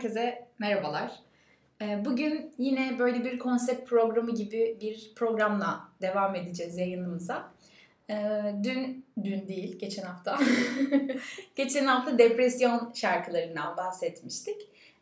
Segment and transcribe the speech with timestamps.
[0.00, 1.12] Herkese merhabalar.
[1.82, 7.52] Ee, bugün yine böyle bir konsept programı gibi bir programla devam edeceğiz yayınımıza.
[8.10, 10.38] Ee, dün, dün değil, geçen hafta.
[11.56, 14.56] geçen hafta depresyon şarkılarından bahsetmiştik.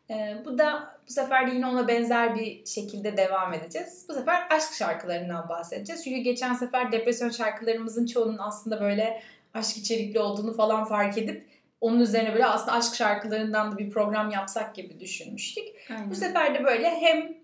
[0.09, 4.05] Ee, bu da bu sefer de yine ona benzer bir şekilde devam edeceğiz.
[4.09, 6.03] Bu sefer aşk şarkılarından bahsedeceğiz.
[6.03, 9.21] Çünkü geçen sefer depresyon şarkılarımızın çoğunun aslında böyle
[9.53, 11.48] aşk içerikli olduğunu falan fark edip
[11.81, 15.67] onun üzerine böyle aslında aşk şarkılarından da bir program yapsak gibi düşünmüştük.
[15.89, 16.09] Aynen.
[16.09, 17.39] Bu sefer de böyle hem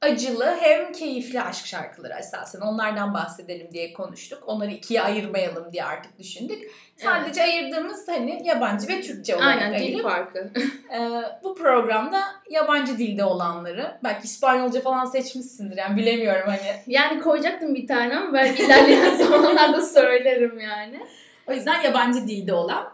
[0.00, 4.42] acılı hem keyifli aşk şarkıları esasen onlardan bahsedelim diye konuştuk.
[4.46, 6.70] Onları ikiye ayırmayalım diye artık düşündük.
[6.96, 10.50] Sadece ayırdığımız hani yabancı ve Türkçe olarak Aynen dil farkı.
[10.94, 11.10] ee,
[11.42, 16.82] bu programda yabancı dilde olanları belki İspanyolca falan seçmişsindir yani bilemiyorum hani.
[16.86, 21.00] Yani koyacaktım bir tane ama belki ilerleyen zamanlarda söylerim yani.
[21.46, 22.93] O yüzden yabancı dilde olan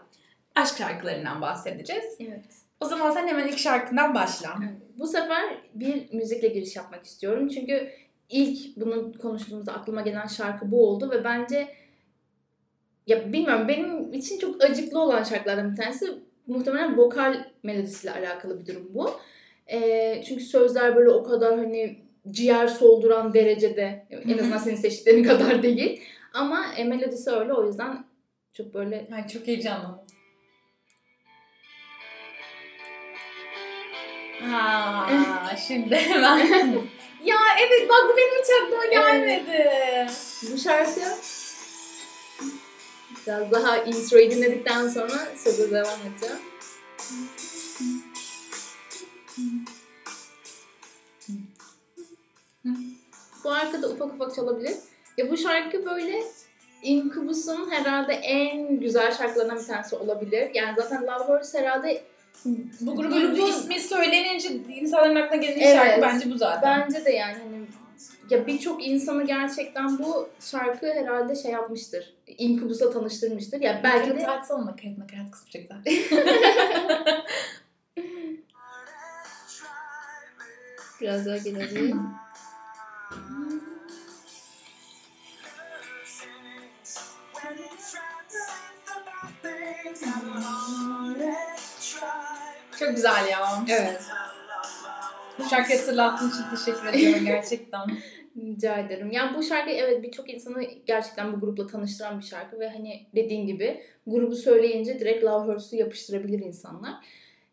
[0.55, 2.05] aşk şarkılarından bahsedeceğiz.
[2.19, 2.45] Evet.
[2.79, 4.59] O zaman sen hemen ilk şarkından başla.
[4.99, 7.47] Bu sefer bir müzikle giriş yapmak istiyorum.
[7.47, 7.91] Çünkü
[8.29, 11.67] ilk bunu konuştuğumuzda aklıma gelen şarkı bu oldu ve bence
[13.07, 16.07] ya bilmiyorum benim için çok acıklı olan şarkılardan bir tanesi
[16.47, 19.11] muhtemelen vokal melodisiyle alakalı bir durum bu.
[19.71, 21.99] Ee, çünkü sözler böyle o kadar hani
[22.31, 26.01] ciğer solduran derecede en azından senin seçtiklerin kadar değil.
[26.33, 28.05] Ama e, melodisi öyle o yüzden
[28.53, 30.10] çok böyle Ay çok heyecanlandım.
[34.49, 35.07] Ha,
[35.67, 36.73] şimdi hemen.
[37.23, 40.07] ya evet bak bu benim hiç aklıma gelmedi.
[40.53, 41.01] Bu şarkı
[43.27, 46.41] biraz daha introyu dinledikten sonra söze devam edeceğim.
[53.43, 54.75] Bu arkada ufak ufak çalabilir.
[55.17, 56.23] Ya bu şarkı böyle
[56.83, 60.51] Incubus'un herhalde en güzel şarkılarından bir tanesi olabilir.
[60.53, 62.03] Yani zaten Love Horse herhalde
[62.81, 65.75] Bu grubun Grubun- ismi söylenince insanların aklına gelen Evet.
[65.75, 66.81] şarkı bence bu zaten.
[66.89, 67.65] bence de yani hani
[68.29, 72.13] ya birçok insanı gerçekten bu şarkı herhalde şey yapmıştır.
[72.37, 73.61] Incubus'la tanıştırmıştır.
[73.61, 75.77] Ya belki de açsana nakarat nakarat güzel.
[81.01, 81.99] biraz daha gelelim.
[92.81, 93.39] Çok güzel ya.
[93.69, 94.01] Evet.
[95.39, 97.81] Bu şarkıyı hatırlattığın için teşekkür ediyorum gerçekten.
[98.37, 99.11] Rica ederim.
[99.11, 103.47] Yani bu şarkı evet birçok insanı gerçekten bu grupla tanıştıran bir şarkı ve hani dediğin
[103.47, 106.93] gibi grubu söyleyince direkt Love Hurts'u yapıştırabilir insanlar.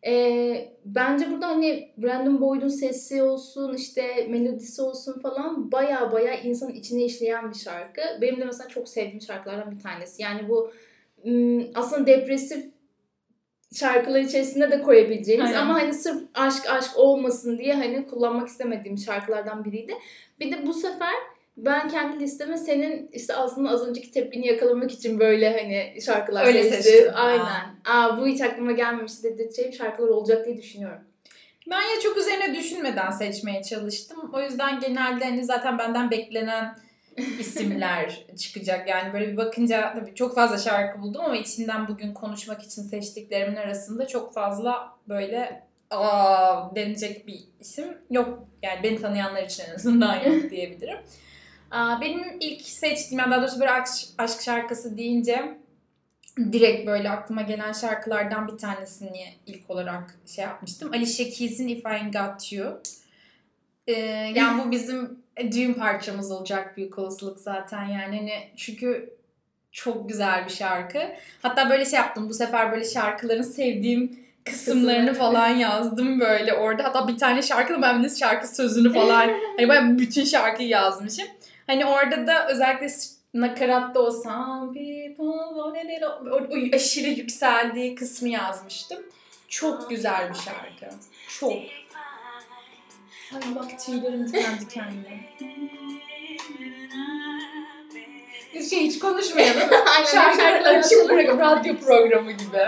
[0.07, 6.73] Ee, bence burada hani Brandon Boyd'un sesi olsun işte melodisi olsun falan baya baya insanın
[6.73, 8.01] içine işleyen bir şarkı.
[8.21, 10.23] Benim de mesela çok sevdiğim şarkılardan bir tanesi.
[10.23, 10.73] Yani bu
[11.75, 12.78] aslında depresif
[13.75, 15.61] şarkılar içerisinde de koyabileceğimiz Aynen.
[15.61, 19.95] ama hani sırf aşk aşk olmasın diye hani kullanmak istemediğim şarkılardan biriydi.
[20.41, 21.15] Bir de bu sefer
[21.57, 26.71] ben kendi listeme senin işte aslında az önceki tepkini yakalamak için böyle hani şarkılar Öyle
[26.71, 27.13] seçtim.
[27.15, 27.75] Aynen.
[27.85, 31.01] Aa bu hiç aklıma gelmemişti dedirteceğim şarkılar olacak diye düşünüyorum.
[31.71, 34.31] Ben ya çok üzerine düşünmeden seçmeye çalıştım.
[34.33, 36.75] O yüzden genelde hani zaten benden beklenen
[37.19, 38.89] isimler çıkacak.
[38.89, 43.57] Yani böyle bir bakınca tabii çok fazla şarkı buldum ama içinden bugün konuşmak için seçtiklerimin
[43.57, 48.49] arasında çok fazla böyle aa denilecek bir isim yok.
[48.63, 50.99] Yani beni tanıyanlar için en azından yok diyebilirim.
[51.71, 55.59] Aa, benim ilk seçtiğim, yani daha doğrusu böyle aşk, aşk şarkısı deyince
[56.53, 60.91] direkt böyle aklıma gelen şarkılardan bir tanesini ilk olarak şey yapmıştım.
[60.93, 62.81] Alicia Keys'in If I Ain't Got You.
[63.87, 63.93] Ee,
[64.35, 65.19] yani bu bizim
[65.53, 69.19] düğün parçamız olacak büyük olasılık zaten yani hani çünkü
[69.73, 71.01] çok güzel bir şarkı.
[71.43, 75.33] Hatta böyle şey yaptım bu sefer böyle şarkıların sevdiğim kısımlarını Kısımları.
[75.33, 76.85] falan yazdım böyle orada.
[76.85, 81.27] Hatta bir tane şarkı ben de şarkı sözünü falan hani ben bütün şarkıyı yazmışım.
[81.67, 82.89] Hani orada da özellikle
[83.35, 88.99] nakaratta o some people wanted it all", o, o aşırı yükseldiği kısmı yazmıştım.
[89.49, 90.97] Çok güzel bir şarkı.
[91.41, 91.53] Çok.
[93.35, 95.21] Ay bak tüylerim diken dikenli.
[98.71, 99.63] Şey hiç konuşmayalım.
[99.97, 100.07] Aynen.
[100.07, 102.59] Şarkılar açık bırakıp radyo programı gibi.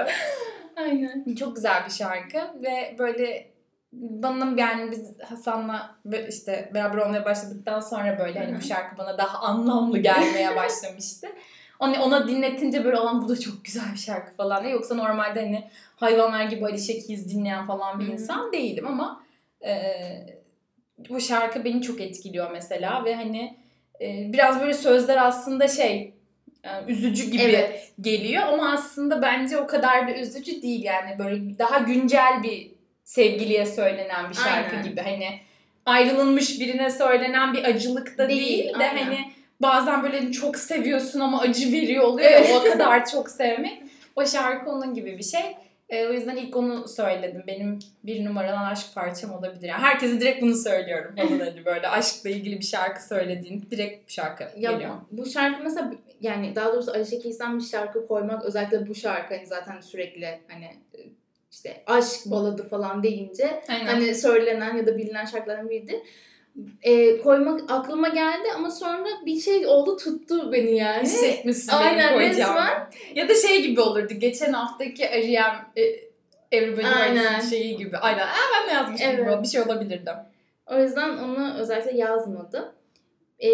[0.76, 1.34] Aynen.
[1.34, 3.50] Çok güzel bir şarkı ve böyle
[3.92, 5.96] bana yani biz Hasan'la
[6.28, 11.26] işte beraber olmaya başladıktan sonra böyle hani bu şarkı bana daha anlamlı gelmeye başlamıştı.
[11.78, 14.72] Onu ona dinletince böyle olan bu da çok güzel bir şarkı falan diye.
[14.72, 19.22] Yoksa normalde hani hayvanlar gibi Alicia Keys dinleyen falan bir insan değilim ama
[19.64, 19.72] e,
[21.08, 23.56] bu şarkı beni çok etkiliyor mesela ve hani
[24.00, 26.14] e, biraz böyle sözler aslında şey
[26.64, 27.92] e, üzücü gibi Evet.
[28.00, 32.70] geliyor ama aslında bence o kadar da üzücü değil yani böyle daha güncel bir
[33.04, 34.90] sevgiliye söylenen bir şarkı Aynen.
[34.90, 35.00] gibi.
[35.00, 35.40] Hani
[35.86, 39.04] ayrılınmış birine söylenen bir acılık da değil, Değil, de aynen.
[39.04, 39.18] hani
[39.62, 43.82] bazen böyle çok seviyorsun ama acı veriyor oluyor ya o kadar çok sevmek.
[44.16, 45.56] O şarkı onun gibi bir şey.
[45.90, 47.44] E, o yüzden ilk onu söyledim.
[47.46, 49.68] Benim bir numaralı aşk parçam olabilir.
[49.68, 54.12] Yani herkese direkt bunu söylüyorum falan hani böyle aşkla ilgili bir şarkı söylediğin direkt bir
[54.12, 54.94] şarkı Ya geliyor.
[55.10, 59.46] bu şarkı mesela yani daha doğrusu Alicia Keys'ten bir şarkı koymak özellikle bu şarkı hani
[59.46, 60.70] zaten sürekli hani
[61.50, 63.86] işte aşk baladı falan deyince Aynen.
[63.86, 65.96] hani söylenen ya da bilinen şarkılardan biridir.
[66.82, 71.02] Ee, koymak aklıma geldi ama sonra bir şey oldu tuttu beni yani.
[71.02, 72.56] Hissetmişsin Aynen, benim koyacağım.
[72.56, 72.90] resmen.
[73.14, 74.14] Ya da şey gibi olurdu.
[74.18, 75.82] Geçen haftaki R.E.M.
[75.82, 76.10] e,
[76.52, 77.40] Everybody Aynen.
[77.40, 77.96] Şeyi gibi.
[77.96, 78.26] Aynen.
[78.26, 79.32] Aa, ben de yazmıştım Evet.
[79.32, 79.42] gibi.
[79.42, 80.10] Bir şey olabilirdi.
[80.66, 82.64] O yüzden onu özellikle yazmadım.
[83.42, 83.48] Ee,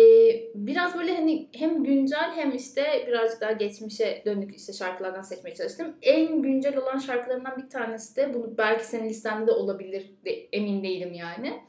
[0.55, 5.87] biraz böyle hani hem güncel hem işte birazcık daha geçmişe dönük işte şarkılardan seçmeye çalıştım.
[6.03, 10.83] En güncel olan şarkılarından bir tanesi de bunu belki senin listende de olabilir de, emin
[10.83, 11.61] değilim yani.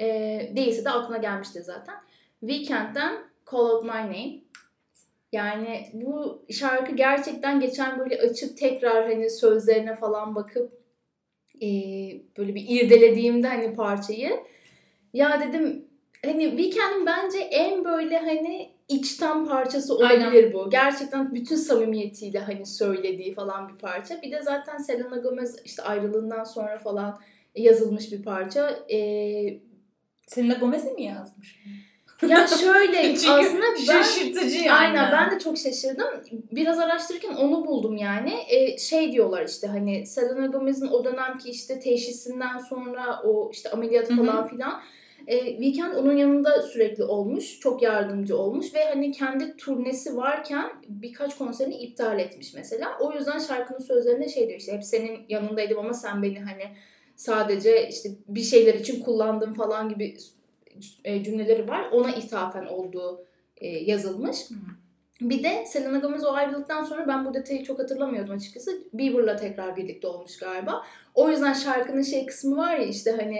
[0.00, 1.94] Ee, değilse de aklına gelmiştir zaten.
[2.40, 3.16] Weekend'den
[3.52, 4.34] Call Out My Name.
[5.32, 10.72] Yani bu şarkı gerçekten geçen böyle açıp tekrar hani sözlerine falan bakıp
[11.62, 11.68] e,
[12.38, 14.40] böyle bir irdelediğimde hani parçayı
[15.12, 15.84] ya dedim
[16.24, 20.70] hani Weekend'in bence en böyle hani içten parçası olabilir bu.
[20.70, 24.22] Gerçekten bütün samimiyetiyle hani söylediği falan bir parça.
[24.22, 27.20] Bir de zaten Selena Gomez işte ayrılığından sonra falan
[27.54, 28.70] yazılmış bir parça.
[28.90, 29.58] Ee,
[30.26, 31.60] Selena Gomez'i mi yazmış?
[32.28, 34.72] ya şöyle aslında ben şaşırtıcı yani.
[34.72, 36.06] Aynen ben de çok şaşırdım.
[36.52, 38.34] Biraz araştırırken onu buldum yani.
[38.48, 44.10] Ee, şey diyorlar işte hani Selena Gomez'in o dönemki işte teşhisinden sonra o işte ameliyat
[44.10, 44.16] Hı hı.
[44.16, 44.82] falan filan.
[45.26, 47.60] E, Weekend onun yanında sürekli olmuş.
[47.60, 52.98] Çok yardımcı olmuş ve hani kendi turnesi varken birkaç konserini iptal etmiş mesela.
[53.00, 56.64] O yüzden şarkının sözlerinde şey diyor işte hep senin yanındaydım ama sen beni hani
[57.16, 60.16] sadece işte bir şeyler için kullandın falan gibi
[61.04, 61.88] e, cümleleri var.
[61.92, 63.24] Ona ithafen olduğu
[63.56, 64.36] e, yazılmış.
[65.20, 68.84] Bir de Selena Gomez o ayrılıktan sonra ben bu detayı çok hatırlamıyordum açıkçası.
[68.92, 70.82] Bieber'la tekrar birlikte olmuş galiba.
[71.14, 73.38] O yüzden şarkının şey kısmı var ya işte hani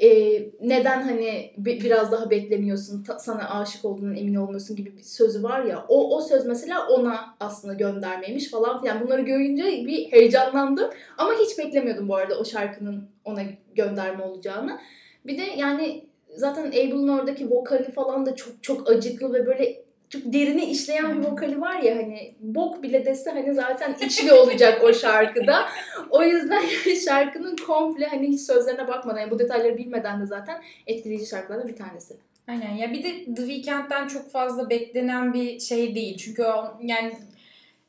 [0.00, 5.42] e, neden hani bi- biraz daha beklemiyorsun, sana aşık olduğundan emin olmuyorsun gibi bir sözü
[5.42, 5.84] var ya.
[5.88, 9.00] O, o söz mesela ona aslında göndermeymiş falan filan.
[9.00, 10.90] Bunları görünce bir heyecanlandım.
[11.18, 13.42] Ama hiç beklemiyordum bu arada o şarkının ona
[13.74, 14.78] gönderme olacağını.
[15.26, 16.04] Bir de yani
[16.36, 19.82] zaten Abel'ın oradaki vokali falan da çok çok acıklı ve böyle
[20.12, 24.84] çok derine işleyen bir vokali var ya hani bok bile dese hani zaten içli olacak
[24.84, 25.68] o şarkıda.
[26.10, 30.62] O yüzden yani şarkının komple hani hiç sözlerine bakmadan yani bu detayları bilmeden de zaten
[30.86, 32.16] etkileyici şarkılardan bir tanesi.
[32.48, 36.16] Aynen ya bir de The Weeknd'den çok fazla beklenen bir şey değil.
[36.16, 37.12] Çünkü o yani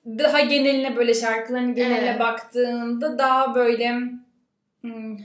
[0.05, 2.19] daha geneline böyle şarkıların geneline Evet.
[2.19, 4.01] baktığında daha böyle
[4.81, 5.17] hmm,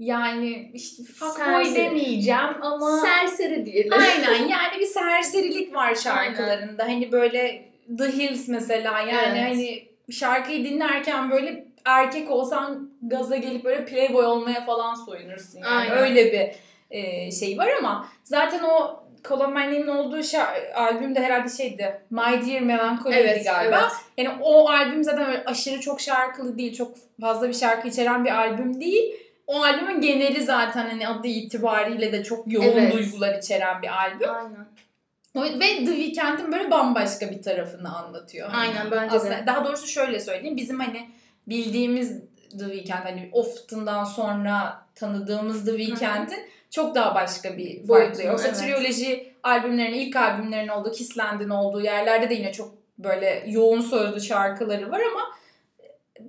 [0.00, 3.92] yani işte fuckboy demeyeceğim ama Serseri diyelim.
[3.92, 6.84] aynen yani bir serserilik var şarkılarında.
[6.84, 7.68] Hani böyle
[7.98, 9.50] The Hills mesela yani Evet.
[9.50, 15.66] hani şarkıyı dinlerken böyle erkek olsan gaza gelip böyle playboy olmaya falan soyunursun yani.
[15.74, 15.98] Aynen.
[15.98, 16.50] Öyle bir
[16.98, 22.00] e, şey var ama zaten o Colin Manley'nin olduğu şa- albüm de herhalde şeydi.
[22.10, 22.20] My
[22.50, 23.78] Dear Melancholy'ydi Evet galiba.
[23.80, 23.92] evet.
[24.16, 26.74] Yani o albüm zaten öyle aşırı çok şarkılı değil.
[26.76, 29.16] Çok fazla bir şarkı içeren bir albüm değil.
[29.50, 32.92] O albümün geneli zaten hani adı itibariyle de çok yoğun Evet.
[32.92, 34.30] duygular içeren bir albüm.
[34.30, 35.60] Aynen.
[35.60, 38.50] Ve The Weeknd'in böyle bambaşka bir tarafını anlatıyor.
[38.50, 39.16] Hani Aynen, bence de.
[39.16, 40.56] Aslında Daha doğrusu şöyle söyleyeyim.
[40.56, 41.10] Bizim hani
[41.46, 48.22] bildiğimiz The Weeknd hani Often'dan sonra tanıdığımız The Weeknd'in çok daha başka bir farklı.
[48.22, 48.58] Yoksa evet.
[48.58, 54.90] triyoloji albümlerinin, ilk albümlerin olduğu, Kissland'in olduğu yerlerde de yine çok böyle yoğun sözlü şarkıları
[54.90, 55.22] var ama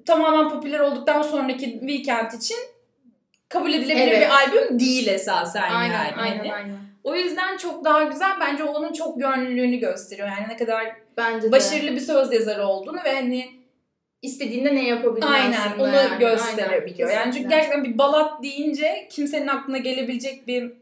[0.06, 2.58] tamamen popüler olduktan sonraki Weeknd için
[3.52, 4.22] kabul edilebilir Evet.
[4.28, 6.22] bir albüm değil esasen Aynen yani.
[6.22, 6.54] aynen Hani.
[6.54, 6.78] aynen.
[7.04, 8.32] O yüzden çok daha güzel.
[8.40, 10.28] Bence onun çok gönüllülüğünü gösteriyor.
[10.28, 11.52] Yani ne kadar Bence de.
[11.52, 13.62] başarılı bir söz yazarı olduğunu ve hani
[14.22, 16.20] İstediğinde ne yapabilir aynen aslında onu yani.
[16.20, 17.10] gösterebiliyor.
[17.10, 20.74] Aynen, yani çünkü gerçekten bir balat deyince kimsenin aklına gelebilecek bir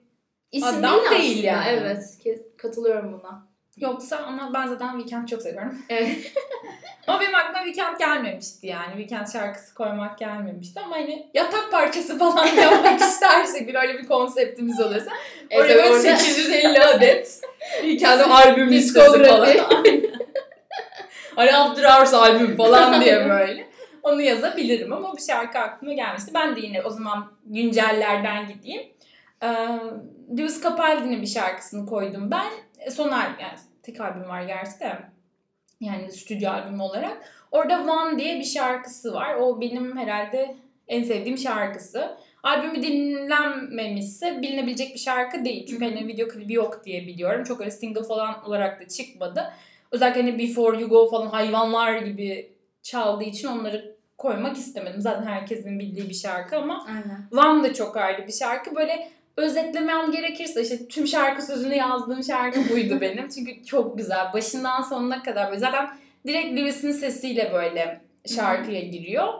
[0.51, 1.67] İsim adam değil, değil yani.
[1.69, 2.17] Evet
[2.57, 3.48] katılıyorum buna.
[3.79, 5.77] Yoksa ama ben zaten Weekend çok seviyorum.
[5.89, 6.33] Evet.
[7.07, 8.91] ama benim aklıma Weekend gelmemişti yani.
[8.97, 14.79] Weekend şarkısı koymak gelmemişti ama hani yatak parçası falan yapmak istersek bir öyle bir konseptimiz
[14.81, 15.11] olursa
[15.49, 17.41] Evet, oraya böyle orada- 850 adet
[17.81, 19.47] Weekend albüm listesi falan.
[21.35, 23.69] Hani After Hours albüm falan diye böyle.
[24.03, 26.31] Onu yazabilirim ama bu şarkı aklıma gelmişti.
[26.33, 28.81] Ben de yine o zaman güncellerden gideyim.
[29.43, 29.47] Ee,
[30.37, 32.45] Lewis Capaldi'nin bir şarkısını koydum ben.
[32.79, 33.57] E, Son albüm, yani
[33.91, 34.97] tek albüm var gerçi de.
[35.79, 37.17] Yani stüdyo albümü olarak.
[37.51, 39.35] Orada One diye bir şarkısı var.
[39.35, 40.55] O benim herhalde
[40.89, 42.17] En sevdiğim şarkısı.
[42.43, 45.65] Albümü dinlenmemişse bilinebilecek bir şarkı değil.
[45.69, 47.43] Çünkü hani video klibi yok diye biliyorum.
[47.43, 49.53] Çok öyle single falan olarak da çıkmadı.
[49.91, 52.51] Özellikle hani Before You Go falan hayvanlar gibi
[52.83, 55.01] çaldığı için onları koymak istemedim.
[55.01, 57.27] Zaten herkesin bildiği bir şarkı ama Aynen.
[57.31, 58.75] Van da çok ayrı bir şarkı.
[58.75, 63.29] Böyle özetlemem gerekirse işte tüm şarkı sözünü yazdığım şarkı buydu benim.
[63.29, 64.33] Çünkü çok güzel.
[64.33, 65.59] Başından sonuna kadar böyle.
[65.59, 65.89] Zaten
[66.27, 68.01] direkt Lewis'in sesiyle böyle
[68.35, 69.33] şarkıya giriyor.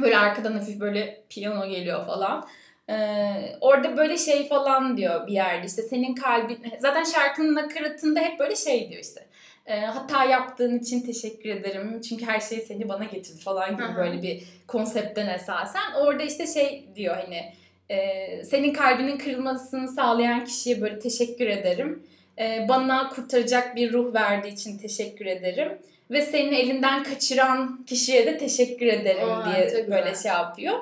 [0.00, 2.48] Böyle arkadan hafif böyle piyano geliyor falan.
[2.90, 8.38] Ee, orada böyle şey falan diyor bir yerde işte senin kalbin zaten şarkının nakaratında hep
[8.38, 9.26] böyle şey diyor işte
[9.66, 13.96] e, hata yaptığın için teşekkür ederim çünkü her şey seni bana getirdi falan gibi Aha.
[13.96, 17.52] böyle bir konseptten esasen orada işte şey diyor hani
[17.90, 22.02] e, senin kalbinin kırılmasını sağlayan kişiye böyle teşekkür ederim
[22.38, 25.78] E, bana kurtaracak bir ruh verdiği için teşekkür ederim
[26.10, 30.22] ve seni elinden kaçıran kişiye de teşekkür ederim Aa, diye böyle güzel.
[30.22, 30.74] şey yapıyor.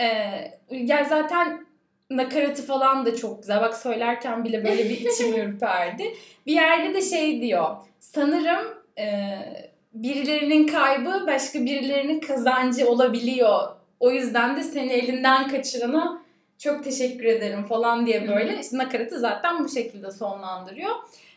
[0.00, 0.06] Ee,
[0.70, 1.66] yani zaten
[2.10, 3.60] nakaratı falan da çok güzel.
[3.60, 6.14] Bak söylerken bile böyle bir içim ürperdi.
[6.46, 7.76] Bir yerde de şey diyor.
[8.00, 9.06] Sanırım e,
[9.94, 13.68] birilerinin kaybı başka birilerinin kazancı olabiliyor.
[14.00, 16.21] O yüzden de seni elinden kaçırana
[16.62, 18.60] çok teşekkür ederim falan diye böyle.
[18.60, 20.90] İşte nakaratı zaten bu şekilde sonlandırıyor.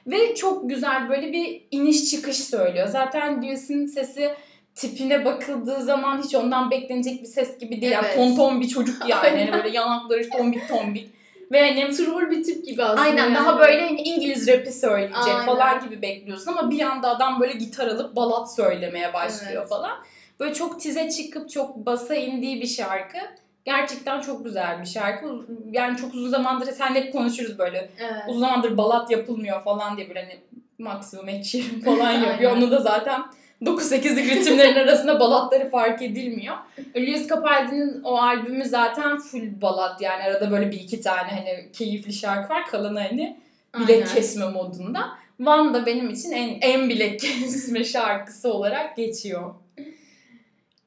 [0.07, 2.87] Ve çok güzel böyle bir iniş çıkış söylüyor.
[2.87, 4.31] Zaten Lewis'in sesi
[4.75, 7.91] tipine bakıldığı zaman hiç ondan beklenecek bir ses gibi değil.
[7.91, 8.15] Yani Evet.
[8.15, 9.39] tonton bir çocuk yani.
[9.39, 11.09] yani böyle yanakları tombik tombik.
[11.51, 13.01] Ve hani Troll bir tip gibi aslında.
[13.01, 13.35] Aynen yani.
[13.35, 15.45] daha böyle hani İngiliz rapi söyleyecek Aynen.
[15.45, 19.69] falan gibi bekliyorsun ama bir anda adam böyle gitar alıp balat söylemeye başlıyor Evet.
[19.69, 19.97] falan.
[20.39, 23.17] Böyle çok tize çıkıp çok basa indiği bir şarkı.
[23.65, 25.45] Gerçekten çok güzel bir şarkı.
[25.71, 27.89] Yani çok uzun zamandır senle hep konuşuruz böyle.
[27.99, 28.21] Evet.
[28.27, 30.39] Uzun zamandır balat yapılmıyor falan diye böyle hani
[30.79, 32.57] maksimum ekşirim falan yapıyor.
[32.57, 33.21] Onu da zaten
[33.61, 36.55] 9-8'lik ritimlerin arasında balatları fark edilmiyor.
[36.95, 42.13] Lewis Capaldi'nin o albümü zaten full balat yani arada böyle bir iki tane hani keyifli
[42.13, 42.65] şarkı var.
[42.65, 43.37] Kalanı hani
[43.79, 44.07] bilek Aynen.
[44.07, 45.09] kesme modunda.
[45.39, 49.53] Van da benim için en en bilek kesme şarkısı olarak geçiyor.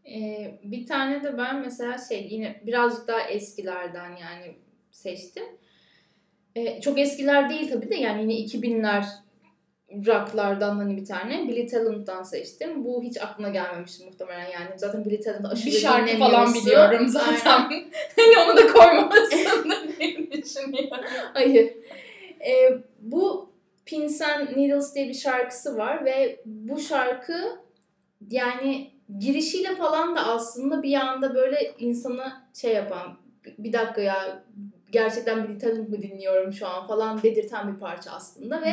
[0.09, 4.55] Ee, bir tane de ben mesela şey yine birazcık daha eskilerden yani
[4.91, 5.45] seçtim.
[6.57, 9.05] Ee, çok eskiler değil tabii de yani yine 2000'ler
[10.07, 11.49] rocklardan hani bir tane.
[11.49, 12.85] Billy Talent'tan seçtim.
[12.85, 14.69] Bu hiç aklına gelmemişti muhtemelen yani.
[14.77, 17.61] Zaten Billy Talent'ı aşırı Bir şarkı falan biliyorum zaten.
[18.17, 21.05] Hani onu da koymamasın diye düşünüyorum.
[21.35, 21.73] Hayır.
[22.41, 23.53] Ee, bu
[23.87, 27.59] Pins and Needles diye bir şarkısı var ve bu şarkı
[28.31, 33.17] yani girişiyle falan da aslında bir anda böyle insana şey yapan
[33.59, 34.43] bir dakika ya
[34.91, 38.73] gerçekten Billy Talent mı dinliyorum şu an falan dedirten bir parça aslında ve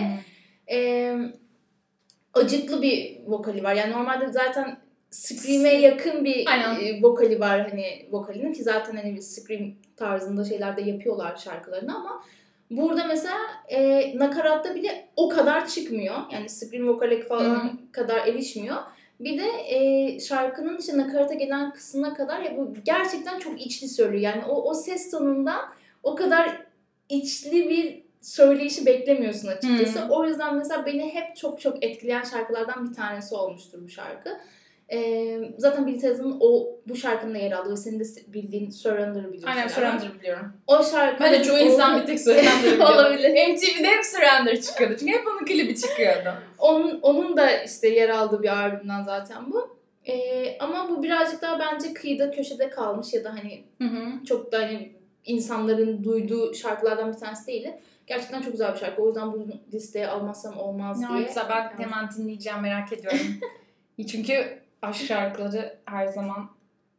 [0.71, 1.17] e,
[2.33, 3.73] acıklı bir vokali var.
[3.73, 4.77] Yani normalde zaten
[5.09, 7.03] scream'e yakın bir Aynen.
[7.03, 12.23] vokali var hani vokalinin ki zaten hani bir scream tarzında şeyler de yapıyorlar şarkılarını ama
[12.71, 13.37] burada mesela
[13.67, 16.15] e, nakaratta bile o kadar çıkmıyor.
[16.31, 18.77] Yani scream vokale falan Hı kadar erişmiyor.
[19.19, 24.22] Bir de e, şarkının işte nakarata gelen kısmına kadar ya bu gerçekten çok içli söylüyor.
[24.22, 25.62] Yani o, o ses tonundan
[26.03, 26.62] o kadar
[27.10, 30.00] içli bir söyleyişi beklemiyorsun açıkçası.
[30.00, 30.10] Hı.
[30.10, 34.29] O yüzden mesela beni hep çok çok etkileyen şarkılardan bir tanesi olmuştur bu şarkı.
[34.91, 39.47] Ee, zaten Billy Talent'ın o bu şarkının yer aldığı ve senin de bildiğin Surrender'ı biliyorsun.
[39.47, 39.73] Aynen galiba.
[39.75, 40.53] Surrender biliyorum.
[40.67, 42.89] O şarkı Bence çoğu insan bir tek Surrender biliyor.
[42.93, 43.29] Olabilir.
[43.29, 44.95] MTV'de hep Surrender çıkıyordu.
[44.99, 46.33] Çünkü hep onun klibi çıkıyordu.
[46.57, 49.75] Onun, onun da işte yer aldığı bir albümden zaten bu.
[50.07, 54.25] Ee, ama bu birazcık daha bence kıyıda köşede kalmış ya da hani Hı hı.
[54.25, 54.91] çok da hani
[55.25, 57.67] insanların duyduğu şarkılardan bir tanesi değil.
[58.07, 59.01] Gerçekten çok güzel bir şarkı.
[59.01, 61.27] O yüzden bunu listeye almazsam olmaz Ne diye.
[61.27, 63.19] güzel ben hemen dinleyeceğim merak ediyorum.
[64.11, 66.50] Çünkü aşk şarkıları her zaman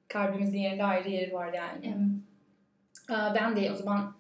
[0.09, 1.97] kalbimizin yerinde ayrı yeri var yani.
[3.09, 3.35] Evet.
[3.35, 4.15] Ben de o zaman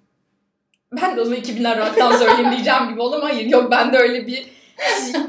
[0.92, 3.24] ben de o zaman 2000'ler rock'tan söyleyeyim diyeceğim gibi olur mu?
[3.24, 4.46] Hayır yok bende öyle bir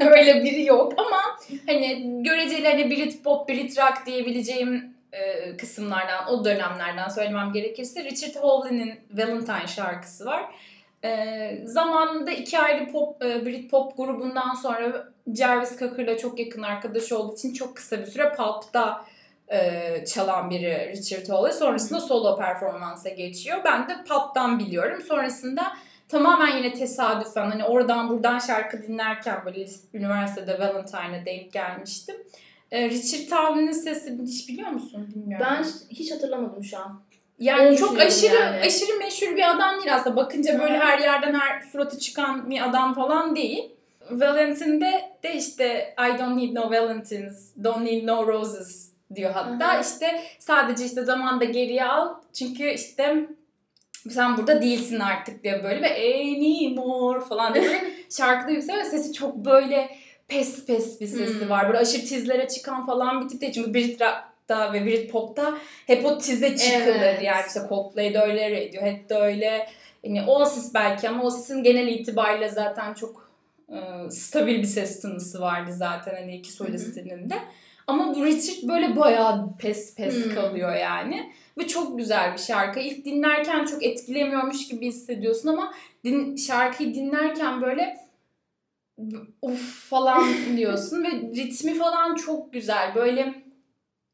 [0.00, 1.20] öyle biri yok ama
[1.66, 9.66] hani göreceli hani Britpop, Britrock diyebileceğim e, kısımlardan, o dönemlerden söylemem gerekirse Richard Hawley'nin Valentine
[9.66, 10.44] şarkısı var.
[11.04, 17.34] E, zamanında iki ayrı pop, e, Britpop grubundan sonra Jarvis Cocker'la çok yakın arkadaş olduğu
[17.34, 19.04] için çok kısa bir süre Pulp'ta
[19.48, 21.52] e, çalan biri Richard Hawley.
[21.52, 23.58] Sonrasında solo performansa geçiyor.
[23.64, 25.02] Ben de Pulp'tan biliyorum.
[25.02, 25.76] Sonrasında
[26.08, 32.16] tamamen yine tesadüfen hani oradan buradan şarkı dinlerken böyle üniversitede Valentine'a denk gelmiştim.
[32.70, 35.08] E, Richard Hawley'nin sesini hiç biliyor musun?
[35.14, 35.46] Bilmiyorum.
[35.50, 37.00] Ben hiç hatırlamadım şu an.
[37.38, 38.60] Yani çok aşırı yani.
[38.66, 40.16] aşırı meşhur bir adam değil aslında.
[40.16, 40.82] Bakınca böyle Hı.
[40.84, 43.70] her yerden her suratı çıkan bir adam falan değil.
[44.10, 49.66] Valentine'de de işte I don't need no valentines, don't need no roses diyor hatta.
[49.66, 49.80] Aha.
[49.80, 52.14] işte sadece işte zamanda geriye al.
[52.38, 53.26] Çünkü işte
[54.10, 57.84] sen burada değilsin artık diye böyle ve anymore falan diye
[58.16, 59.88] şarkıda yükseliyor ve sesi çok böyle
[60.28, 61.50] pes pes bir sesi Hmm.
[61.50, 61.66] var.
[61.68, 63.52] Böyle aşırı tizlere çıkan falan bir tip değil.
[63.52, 64.00] Çünkü Brit
[64.48, 66.96] Rock'ta ve Brit Pop'ta hep o tize çıkılır.
[66.96, 67.22] Evet.
[67.22, 69.68] Yani işte Coldplay'de öyle, Radiohead'de öyle.
[70.04, 73.30] Yani Oasis belki ama Oasis'in genel itibariyle zaten çok
[73.68, 77.34] e, stabil bir ses tınısı vardı zaten hani iki solistinin de.
[77.86, 80.34] Ama bu Richard böyle bayağı pes pes Hmm.
[80.34, 81.32] kalıyor yani.
[81.58, 82.80] Ve çok güzel bir şarkı.
[82.80, 85.74] İlk dinlerken çok etkilemiyormuş gibi hissediyorsun ama
[86.04, 87.96] din, şarkıyı dinlerken böyle
[89.42, 90.24] uf falan
[90.56, 92.94] diyorsun ve ritmi falan çok güzel.
[92.94, 93.47] Böyle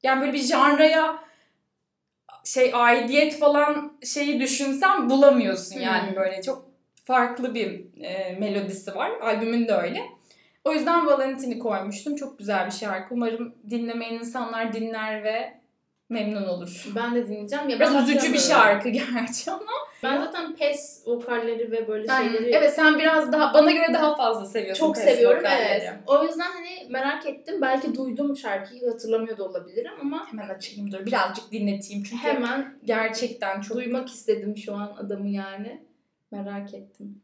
[0.04, 1.25] yani böyle bir janraya
[2.44, 6.16] şey aidiyet falan şeyi düşünsen bulamıyorsun yani Hmm.
[6.16, 6.66] böyle çok
[7.04, 9.11] farklı bir e, melodisi var.
[9.20, 10.02] Albümün de öyle.
[10.64, 12.16] O yüzden Valentine'i koymuştum.
[12.16, 13.14] Çok güzel bir şarkı.
[13.14, 15.61] Umarım dinlemeyen insanlar dinler ve
[16.14, 16.87] memnun olur.
[16.97, 17.68] Ben de dinleyeceğim.
[17.68, 19.73] Ya Biraz ben üzücü bir şarkı gerçi ama.
[20.02, 24.16] Ben zaten pes vokalleri ve böyle Yani, şeyleri evet sen biraz daha bana göre daha
[24.16, 24.87] fazla seviyorsun.
[24.87, 25.38] çok seviyorum.
[25.38, 25.83] vokalleri.
[25.85, 25.92] Evet.
[26.06, 27.61] O yüzden hani merak ettim.
[27.62, 31.06] Belki duydum şarkıyı hatırlamıyor da olabilirim ama Hemen açayım dur.
[31.06, 35.83] Birazcık dinleteyim çünkü hemen gerçekten çok duymak istedim şu an adamı yani.
[36.30, 37.23] Merak ettim.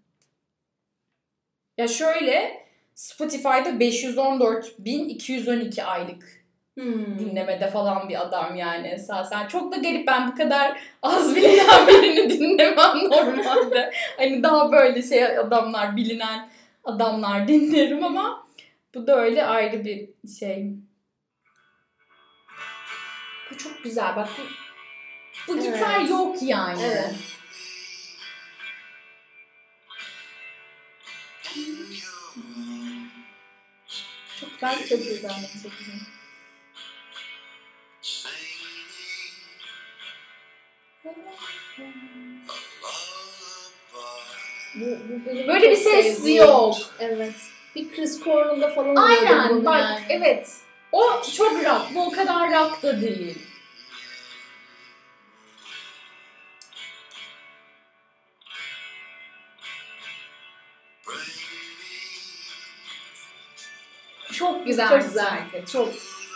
[1.78, 2.52] Ya şöyle
[2.94, 6.39] Spotify'da 514.212 aylık
[6.80, 7.18] Hmm.
[7.18, 9.46] dinlemede falan bir adam yani esasen.
[9.48, 13.92] Çok da garip ben bu kadar az bilinen birini dinlemem normalde.
[14.16, 16.50] hani daha böyle şey adamlar bilinen
[16.84, 18.46] adamlar dinlerim ama
[18.94, 20.08] bu da öyle ayrı bir
[20.38, 20.66] şey.
[23.50, 24.42] Bu çok güzel bak bu,
[25.48, 25.64] bu Evet.
[25.74, 26.82] gitar yok yani.
[26.82, 27.14] Evet.
[34.40, 35.30] Çok güzel Çok güzel.
[35.62, 36.19] Çok güzel.
[44.74, 46.42] Bu, bu benim Böyle bir çok ses sevdiğim.
[46.42, 46.76] yok.
[46.98, 47.34] Evet.
[47.76, 50.04] Bir Chris Cornell'da falan Aynen bak yani.
[50.08, 50.56] evet.
[50.92, 51.94] O çok rock.
[51.94, 53.38] Bu o kadar rock da değil.
[64.32, 65.38] Çok güzel Çok güzel.
[65.72, 65.88] Çok.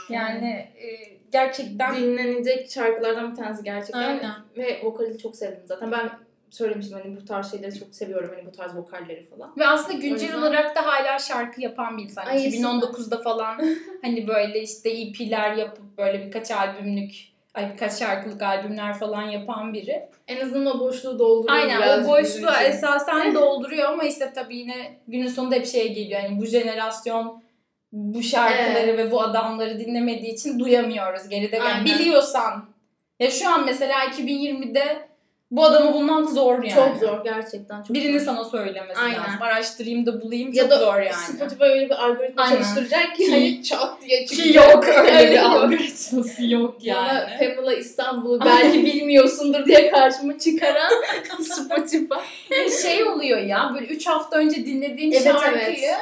[0.09, 0.87] Yani e,
[1.35, 4.01] gerçekten dinlenecek şarkılardan bir tanesi gerçekten.
[4.01, 4.35] Aynen.
[4.57, 5.93] Ve vokali çok sevdim zaten.
[5.93, 6.11] Ben
[6.51, 8.31] söylemiştim hani bu tarz şeyleri çok seviyorum.
[8.35, 9.53] Hani bu tarz vokalleri falan.
[9.59, 12.27] Ve aslında güncel yüzden- olarak da hala şarkı yapan bir insan.
[12.27, 13.61] Ay, 2019'da falan
[14.03, 17.13] hani böyle işte EP'ler yapıp böyle birkaç albümlük
[17.55, 20.09] ay birkaç şarkılık albümler falan yapan biri.
[20.29, 21.59] En azından o boşluğu dolduruyor.
[21.61, 26.23] Aynen o boşluğu esasen dolduruyor ama işte tabii yine günün sonunda hep şeye geliyor.
[26.23, 27.44] Yani bu jenerasyon
[27.95, 28.99] bu şarkıları Evet.
[28.99, 31.57] ve bu adamları dinlemediği için duyamıyoruz geride.
[31.57, 31.85] Yani Aynen.
[31.85, 32.65] biliyorsan
[33.21, 35.09] ya şu an mesela 2020'de
[35.51, 36.75] bu adamı bulmak zor yani.
[36.75, 37.83] Çok zor gerçekten.
[37.83, 38.25] Çok Birinin zor.
[38.27, 39.19] sana söylemesi Aynen.
[39.19, 39.43] lazım.
[39.43, 41.15] Araştırayım da bulayım ya çok da zor yani.
[41.15, 42.55] Spotify öyle bir algoritma Aynen.
[42.57, 44.55] çalıştıracak ki Ki- hani çat diye Ki çıkacak.
[44.75, 47.55] yok öyle bir algoritması yok Bana yani.
[47.57, 50.93] Pamela İstanbul'u belki bilmiyorsundur diye karşıma çıkaran
[51.43, 52.15] Spotify.
[52.83, 55.97] şey oluyor ya böyle 3 hafta önce dinlediğim Evet, şarkıyı evet.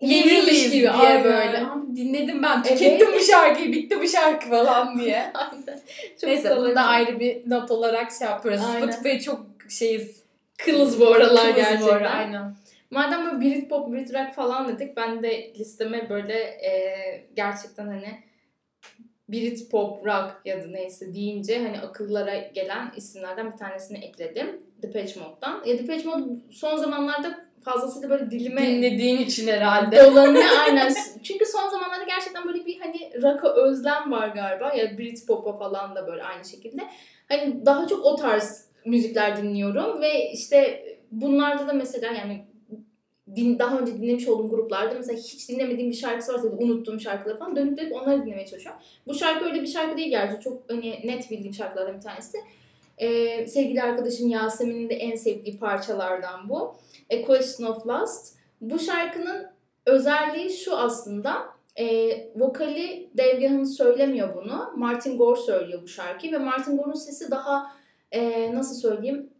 [0.00, 1.24] Gibi gibi, diye aynen.
[1.24, 1.64] böyle.
[1.96, 2.78] Dinledim ben Evet.
[2.78, 5.32] tükettim bu şarkıyı bitti bu şarkı falan diye.
[5.34, 5.80] Aynen.
[6.20, 8.60] Çok Neyse bunu da ayrı bir not olarak şey yapıyoruz.
[8.74, 8.90] Aynen.
[8.90, 10.20] Spotify'ı çok şeyiz.
[10.58, 11.96] Kılız bu aralar kılız bu gerçekten.
[11.96, 12.54] ara, Aynen.
[12.90, 16.70] Madem böyle Brit pop, Brit rock falan dedik ben de listeme böyle e,
[17.36, 18.18] gerçekten hani
[19.28, 24.62] Brit pop, rock ya da neyse deyince hani akıllara gelen isimlerden bir tanesini ekledim.
[24.82, 25.62] Depeche Mode'dan.
[25.66, 30.04] Ya Depeche Mode son zamanlarda fazlasıyla böyle dilime Dinlediğin için herhalde.
[30.04, 30.94] dolanıyor aynen.
[31.22, 34.74] Çünkü son zamanlarda gerçekten böyle bir hani rock'a özlem var galiba.
[34.74, 36.82] Ya Brit pop'a falan da böyle aynı şekilde.
[37.28, 42.44] Hani daha çok o tarz müzikler dinliyorum ve işte bunlarda da mesela yani
[43.36, 47.38] din, daha önce dinlemiş olduğum gruplarda mesela hiç dinlemediğim bir şarkısı varsa da unuttuğum şarkıları
[47.38, 48.80] falan dönüp dönüp onları dinlemeye çalışıyorum.
[49.06, 50.40] Bu şarkı öyle bir şarkı değil gerçi.
[50.44, 52.38] Çok hani net bildiğim şarkılardan bir tanesi.
[52.98, 56.74] Ee, sevgili arkadaşım Yasemin'in de en sevdiği parçalardan bu.
[57.10, 58.36] A Question of Lust.
[58.60, 59.46] Bu şarkının
[59.86, 61.60] özelliği şu aslında.
[61.76, 61.86] E,
[62.34, 64.72] vokali Dave Gahan söylemiyor bunu.
[64.76, 67.72] Martin Gore söylüyor bu şarkıyı ve Martin Gore'un sesi daha
[68.12, 69.30] e, nasıl söyleyeyim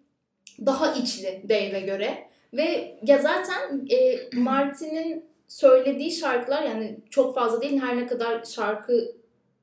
[0.66, 2.30] daha içli Dave'e göre.
[2.52, 9.14] Ve ya zaten e, Martin'in söylediği şarkılar yani çok fazla değil her ne kadar şarkı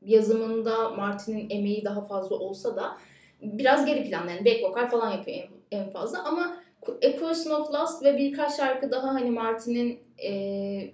[0.02, 2.98] yazımında Martin'in emeği daha fazla olsa da
[3.42, 7.74] biraz geri planda yani back vokal falan yapıyor en, en fazla ama A Question of
[7.74, 10.32] Lust ve birkaç şarkı daha hani Martin'in e,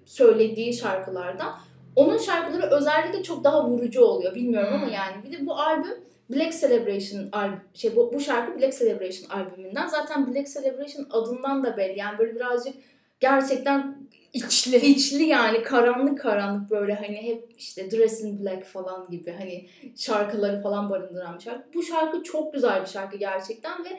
[0.05, 1.59] söylediği şarkılardan
[1.95, 4.35] onun şarkıları özellikle çok daha vurucu oluyor.
[4.35, 4.83] Bilmiyorum Hmm.
[4.83, 5.97] ama yani bir de bu albüm
[6.29, 9.87] Black Celebration albüm şey bu, bu şarkı Black Celebration albümünden.
[9.87, 11.99] Zaten Black Celebration adından da belli.
[11.99, 12.75] Yani böyle birazcık
[13.19, 14.77] gerçekten İçli.
[14.77, 19.67] içli yani karanlık karanlık böyle hani hep işte Dress in Black falan gibi hani
[19.97, 21.73] şarkıları falan barındıran bir şarkı.
[21.73, 23.89] Bu şarkı çok güzel bir şarkı gerçekten ve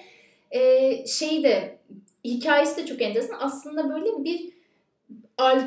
[0.51, 1.79] e, şey de
[2.25, 3.37] hikayesi de çok enteresan.
[3.41, 4.53] Aslında böyle bir
[5.39, 5.61] al,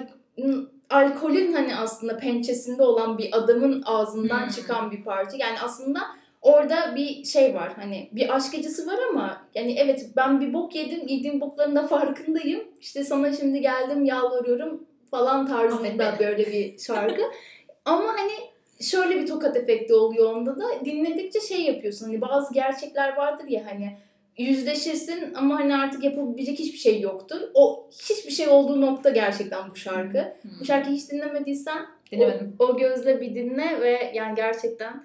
[0.89, 4.49] alkolün hani aslında pençesinde olan bir adamın ağzından Hmm.
[4.49, 5.37] çıkan bir parça.
[5.37, 5.99] Yani aslında
[6.41, 10.75] orada bir şey var hani bir aşk acısı var ama yani evet ben bir bok
[10.75, 12.63] yedim yediğim bokların da farkındayım.
[12.81, 16.27] İşte sana şimdi geldim yalvarıyorum falan tarzında beni.
[16.27, 17.21] böyle bir şarkı.
[17.85, 18.31] ama hani
[18.81, 23.65] şöyle bir tokat efekti oluyor onda da dinledikçe şey yapıyorsun hani bazı gerçekler vardır ya
[23.65, 23.97] hani
[24.37, 27.41] yüzleşirsin ama hani artık yapabilecek hiçbir şey yoktur.
[27.53, 30.33] O hiçbir şey olduğu nokta gerçekten bu şarkı.
[30.59, 32.55] Bu şarkıyı hiç dinlemediysen Dinlemedim.
[32.59, 35.03] o, o gözle bir dinle ve yani gerçekten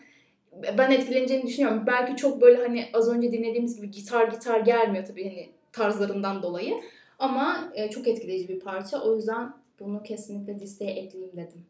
[0.78, 1.84] ben etkileneceğini düşünüyorum.
[1.86, 6.74] Belki çok böyle hani az önce dinlediğimiz gibi gitar gitar gelmiyor tabii hani tarzlarından dolayı.
[7.18, 9.02] Ama e, çok etkileyici bir parça.
[9.02, 11.66] O yüzden bunu kesinlikle listeye ekleyeyim dedim.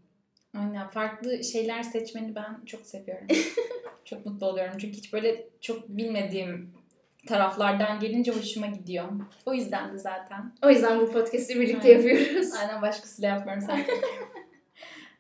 [0.55, 3.27] Aynen farklı şeyler seçmeni ben çok seviyorum.
[4.05, 6.70] çok mutlu oluyorum çünkü hiç böyle çok bilmediğim
[7.26, 9.04] taraflardan gelince hoşuma gidiyor.
[9.46, 10.52] O yüzden de zaten.
[10.62, 12.08] O yüzden bu podcast'i birlikte Aynen.
[12.08, 12.52] yapıyoruz.
[12.61, 13.78] Aynen başkasıyla yapmıyorum sen.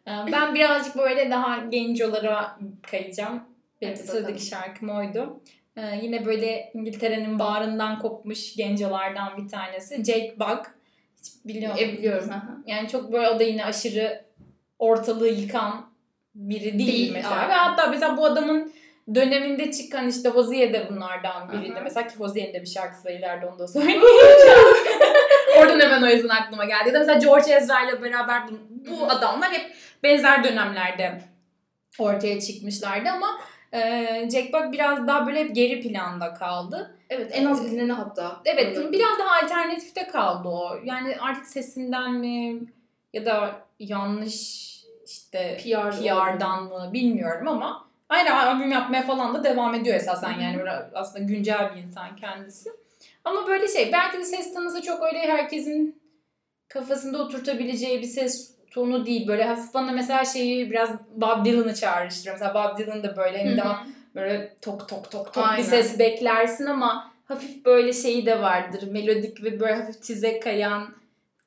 [0.06, 2.58] Ee, ben birazcık böyle daha gencolara
[2.90, 3.42] kayacağım.
[3.82, 4.38] Benim Hadi sıradaki bakalım.
[4.48, 5.40] şarkım oydu.
[5.76, 9.96] Ee, yine böyle İngiltere'nin bağrından kopmuş gencolardan bir tanesi.
[9.96, 10.66] Jake Bugg.
[11.18, 12.30] Hiç biliyor E, biliyorum.
[12.66, 14.24] Yani çok böyle o da yine aşırı
[14.78, 15.90] ortalığı yıkan
[16.34, 17.34] biri değil, Değil, mesela.
[17.34, 17.48] aynen.
[17.48, 18.72] Ve hatta mesela bu adamın
[19.14, 21.74] döneminde çıkan işte Hozier de bunlardan biriydi.
[21.74, 21.80] Aha.
[21.84, 24.02] Mesela ki Hozier'in de bir şarkısı var ileride onu da söyleyeyim.
[25.58, 26.88] Oradan hemen o yüzden aklıma geldi.
[26.88, 28.52] Ya da mesela George Ezra ile beraber bu,
[28.90, 31.20] bu adamlar hep benzer dönemlerde
[31.98, 33.38] ortaya çıkmışlardı ama
[33.72, 33.80] e,
[34.32, 36.96] Jack Buck biraz daha böyle hep geri planda kaldı.
[37.10, 38.40] Evet en az bilineni hatta.
[38.44, 38.92] Evet Oraları.
[38.92, 40.78] biraz daha alternatifte kaldı o.
[40.84, 42.60] Yani artık sesinden mi
[43.12, 44.72] ya da yanlış
[45.06, 50.58] işte PR PR'dan mı bilmiyorum ama ayrı albüm yapmaya falan da devam ediyor esasen yani
[50.58, 52.70] böyle aslında güncel bir insan kendisi.
[53.24, 56.02] Ama böyle şey belki de ses tanısı çok öyle herkesin
[56.68, 59.28] kafasında oturtabileceği bir ses tonu değil.
[59.28, 62.34] Böyle hafif bana mesela şeyi biraz Bob Dylan'ı çağrıştırıyor.
[62.40, 65.58] Mesela Bob Dylan da böyle hani daha böyle tok tok tok tok Aynen.
[65.58, 68.82] bir ses beklersin ama hafif böyle şeyi de vardır.
[68.92, 70.94] Melodik ve böyle hafif tize kayan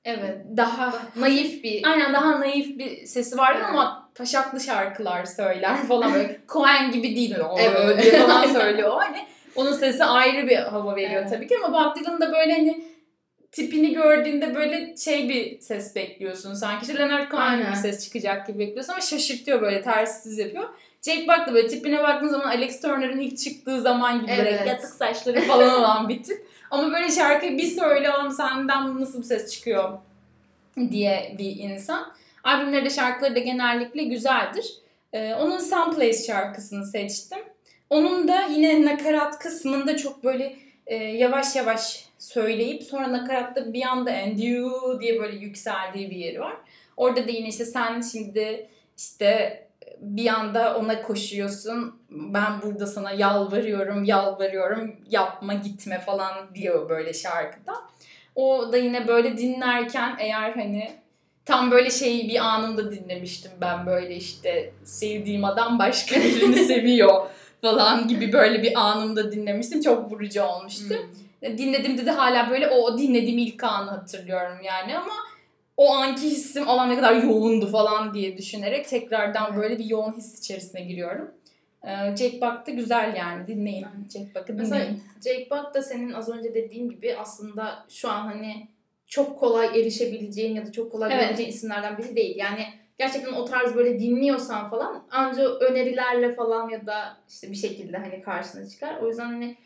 [0.06, 0.38] Evet.
[0.58, 3.70] daha Naif bir aynen daha naif bir sesi vardır Evet.
[3.70, 8.04] ama taşaklı şarkılar söyler falan böyle Cohen gibi değil öyle Evet.
[8.04, 8.92] diye falan söylüyor.
[8.98, 9.26] Hani
[9.56, 11.30] onun sesi ayrı bir hava veriyor Evet.
[11.30, 12.84] tabii ki ama Bob Dylan da böyle hani
[13.52, 16.54] tipini gördüğünde böyle şey bir ses bekliyorsun.
[16.54, 20.64] Sanki işte Leonard Cohen gibi bir ses çıkacak gibi bekliyorsun ama şaşırtıyor böyle tersiz yapıyor.
[21.02, 24.68] Jake Buck da böyle tipine baktığın zaman Alex Turner'ın ilk çıktığı zaman gibi böyle Evet.
[24.68, 26.48] yatık saçları falan olan bir tip.
[26.72, 29.90] Ama böyle şarkıyı bir söyle oğlum senden nasıl bir ses çıkıyor
[30.92, 32.14] diye bir insan.
[32.46, 34.74] Albümleri de şarkıları da genellikle güzeldir.
[35.14, 37.40] Ee, onun Someplace şarkısını seçtim.
[37.90, 40.56] Onun da yine nakarat kısmında çok böyle
[40.88, 46.40] e, yavaş yavaş söyleyip sonra nakaratta bir anda and you diye böyle yükseldiği bir yeri
[46.40, 46.56] var.
[46.98, 49.62] Orada da yine işte sen şimdi işte
[50.00, 52.00] bir anda ona koşuyorsun.
[52.10, 57.74] Ben burada sana yalvarıyorum, yalvarıyorum, yapma gitme falan diyor böyle şarkıda.
[58.36, 61.05] O da yine böyle dinlerken eğer hani
[61.46, 67.26] tam böyle şeyi bir anında dinlemiştim ben böyle işte sevdiğim adam başka birini seviyor
[67.62, 69.82] falan gibi böyle bir anımda dinlemiştim.
[69.82, 70.96] Çok vurucu olmuştu.
[71.44, 75.14] Dinlediğimde de hala böyle o dinlediğim ilk anı hatırlıyorum yani ama
[75.78, 80.40] o anki hissim alan ne kadar yoğundu falan diye düşünerek tekrardan böyle bir yoğun his
[80.40, 81.32] içerisine giriyorum.
[81.84, 83.86] Ee, Jack Buck da güzel yani dinleyin.
[84.14, 85.04] Jack Buck'ı Mesela dinleyin.
[85.24, 88.68] Jake Buck da senin az önce dediğin gibi aslında şu an hani
[89.08, 91.20] çok kolay erişebileceğin ya da çok kolay Evet.
[91.22, 92.36] bulabileceğin isimlerden biri değil.
[92.38, 92.66] Yani
[92.98, 98.22] gerçekten o tarz böyle dinliyorsan falan anca önerilerle falan ya da işte bir şekilde hani
[98.22, 99.00] karşına çıkar.
[99.02, 99.58] O yüzden hani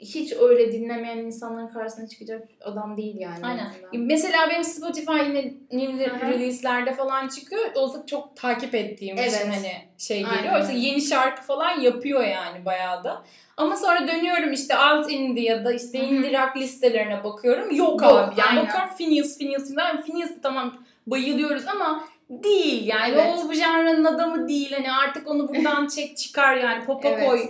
[0.00, 3.46] hiç öyle dinlemeyen insanların karşısına çıkacak adam değil yani.
[3.46, 3.66] Aynen.
[3.66, 3.88] aslında.
[3.92, 6.30] Mesela benim Spotify yine new Aha.
[6.30, 7.62] release'lerde falan çıkıyor.
[7.74, 9.46] O çok takip ettiğim için Evet.
[9.50, 10.36] hani şey geliyor.
[10.38, 10.54] Aynen.
[10.54, 13.24] Oysa yeni şarkı falan yapıyor yani bayağı da.
[13.56, 17.74] Ama sonra dönüyorum işte alt indie ya da işte indie rock listelerine bakıyorum.
[17.74, 18.40] Yok, Yok, abi.
[18.40, 18.66] Yani aynen.
[18.66, 20.06] bakıyorum Phineas, Phineas, Phineas.
[20.06, 23.14] Phineas tamam bayılıyoruz ama değil yani.
[23.14, 23.38] Evet.
[23.44, 24.72] O bu janrının adamı değil.
[24.72, 26.84] Hani artık onu buradan çek çıkar yani.
[26.84, 27.28] Pop'a Evet.
[27.28, 27.40] koy.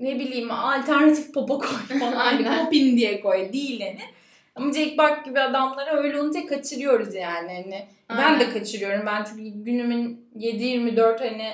[0.00, 1.68] Ne bileyim alternatif pop'a koy
[2.00, 2.12] falan.
[2.12, 2.64] Aynen.
[2.64, 3.52] Pop indie'ye koy.
[3.52, 3.98] Değil yani.
[4.54, 7.52] Ama Jake Buck gibi adamları öyle olunca kaçırıyoruz yani.
[7.64, 7.86] Hani
[8.18, 9.06] ben de kaçırıyorum.
[9.06, 11.52] Ben çünkü günümün 7-24 hani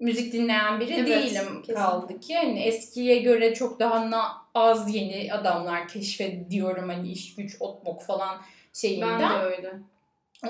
[0.00, 1.74] müzik dinleyen biri Evet, değilim kesinlikle.
[1.74, 2.36] kaldı ki.
[2.36, 8.36] Hani eskiye göre çok daha na- az yeni adamlar keşfediyorum hani iş güç otmok falan
[8.72, 9.20] şeyinden.
[9.20, 9.72] Ben de öyle.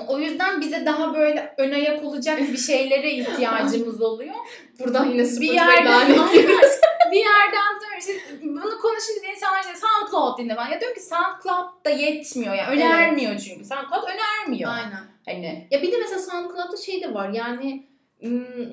[0.07, 4.35] O yüzden bize daha böyle ön ayak olacak bir şeylere ihtiyacımız oluyor.
[4.79, 6.07] Buradan yine bir yerden.
[7.13, 10.67] bir yerden sonra işte bunu konuşunca insanlar işte SoundCloud dinle falan.
[10.69, 12.69] Ya diyorum ki SoundCloud da yetmiyor ya.
[12.69, 13.65] Önermiyor çünkü.
[13.65, 14.71] SoundCloud önermiyor.
[14.71, 15.03] Aynen.
[15.25, 17.83] Hani Ya bir de mesela SoundCloud'da şey de var yani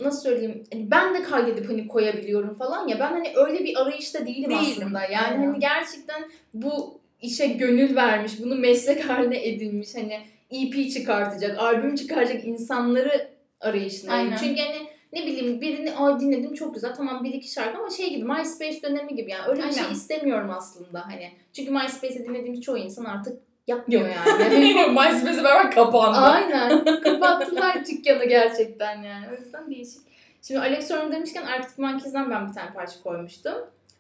[0.03, 4.27] nasıl söyleyeyim hani ben de kaydedip hani koyabiliyorum falan ya ben hani öyle bir arayışta
[4.27, 4.65] değilim, Değilim.
[4.73, 5.47] aslında yani Aynen.
[5.47, 6.25] hani gerçekten
[6.55, 14.25] bu işe gönül vermiş bunu meslek haline edinmiş hani EP çıkartacak albüm çıkaracak insanları arayışındayım
[14.25, 14.37] Aynen.
[14.37, 18.11] çünkü hani ne bileyim birini Aa, dinledim çok güzel tamam bir iki şarkı ama şey
[18.11, 19.95] gibi MySpace dönemi gibi yani öyle bir şey Aynen.
[19.95, 24.11] istemiyorum aslında hani çünkü MySpace'te dinlediğimiz çoğu insan artık yapmıyor Yok.
[24.27, 24.75] yani.
[24.91, 26.19] MySpace'e beraber kapandı.
[26.19, 26.85] Aynen.
[27.01, 29.27] Kapattılar dükkanı gerçekten yani.
[29.33, 30.01] O yüzden değişik.
[30.43, 33.55] Şimdi Alex Turner demişken Arctic Monkeys'den ben bir tane parça koymuştum.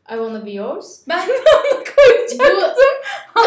[0.09, 1.01] I Wanna Be Yours.
[1.09, 2.85] Ben de onu koyacaktım.
[3.37, 3.41] Bu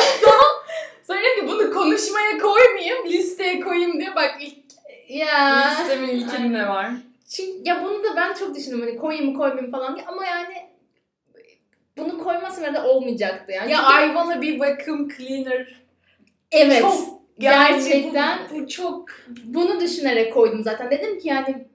[1.08, 4.58] Söyleyeyim ki bunu konuşmaya koymayayım, listeye koyayım diye bak ilk
[5.10, 6.92] ya listemin ilkinde var.
[7.36, 10.54] Çünkü ya bunu da ben çok düşündüm hani koyayım mı koymayayım falan diye ama yani
[11.98, 13.72] bunu koymasam herhalde olmayacaktı yani.
[13.72, 15.82] Ya Çünkü- I wanna be vacuum cleaner.
[16.52, 16.82] evet.
[16.82, 19.06] Çok yani gerçekten bu, bu çok
[19.44, 20.92] bunu düşünerek koydum zaten.
[20.92, 21.68] Dedim ki yani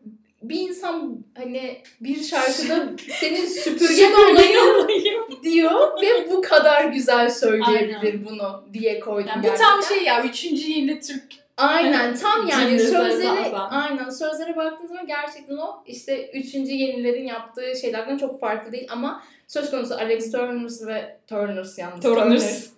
[0.42, 2.86] bir insan hani bir şarkıda
[3.20, 9.66] senin süpürgen olayım diyor ve bu kadar güzel söyleyebilir bunu diye koydum Yani bu gerçekten.
[9.70, 11.24] tam şey ya üçüncü yeni Türk
[11.58, 13.52] Aynen tam yani zaten.
[13.70, 19.22] aynen sözlere baktığınız zaman gerçekten o işte üçüncü yenilerin yaptığı şeylerden çok farklı değil ama
[19.46, 22.70] söz konusu Alex Turner ve Turners yalnız Turners.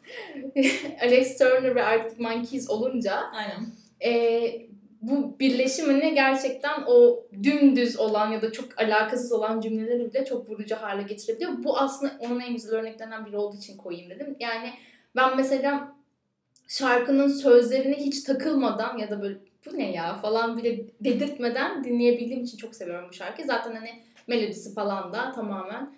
[1.02, 3.66] Alex Turner ve Arctic Monkeys olunca Aynen.
[4.04, 4.70] e,
[5.02, 10.76] bu birleşimini gerçekten o dümdüz olan ya da çok alakasız olan cümleleri bile çok vurucu
[10.76, 11.52] hale getirebiliyor.
[11.64, 14.36] Bu aslında onun en güzel örneklerinden biri olduğu için koyayım dedim.
[14.40, 14.72] Yani
[15.16, 15.99] ben mesela
[16.70, 22.58] şarkının sözlerine hiç takılmadan ya da böyle bu ne ya falan bile dedirtmeden dinleyebildiğim için
[22.58, 23.46] çok seviyorum bu şarkıyı.
[23.46, 23.90] Zaten hani
[24.26, 25.90] melodisi falan da tamamen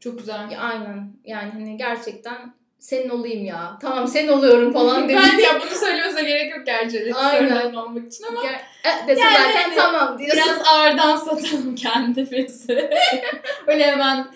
[0.00, 0.50] Çok güzel.
[0.50, 3.78] ya aynen yani hani gerçekten senin olayım ya.
[3.82, 5.20] Tamam senin oluyorum falan dedim.
[5.38, 7.14] ben ya bunu söylemese gerek yok gerçi.
[7.14, 7.74] Aynen.
[7.74, 8.60] Olmak için ama Ger-
[9.04, 10.42] e, dese Yani zaten hani tamam diyorsun.
[10.44, 12.90] biraz ağırdan satalım kendimizi.
[13.66, 14.26] Öyle hemen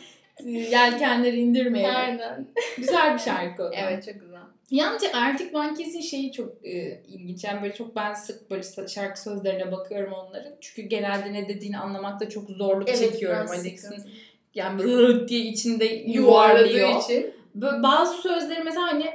[0.45, 1.97] e, yelkenleri indirmeyelim.
[1.97, 2.47] Aynen.
[2.79, 3.71] Güzel bir şarkı.
[3.75, 4.41] Evet çok güzel.
[4.71, 7.45] Yalnızca Arctic Monkeys'in şeyi çok e, ilginç.
[7.45, 10.53] Yani böyle çok ben sık böyle şarkı sözlerine bakıyorum onların.
[10.61, 13.89] Çünkü genelde ne dediğini anlamakta çok zorluk çekiyorum biraz Alex'in.
[13.89, 14.09] sıkıntı.
[14.55, 17.03] Yani böyle diye içinde yuvarladığı yuvarlıyor.
[17.03, 17.35] için.
[17.55, 19.11] Böyle bazı sözleri mesela hani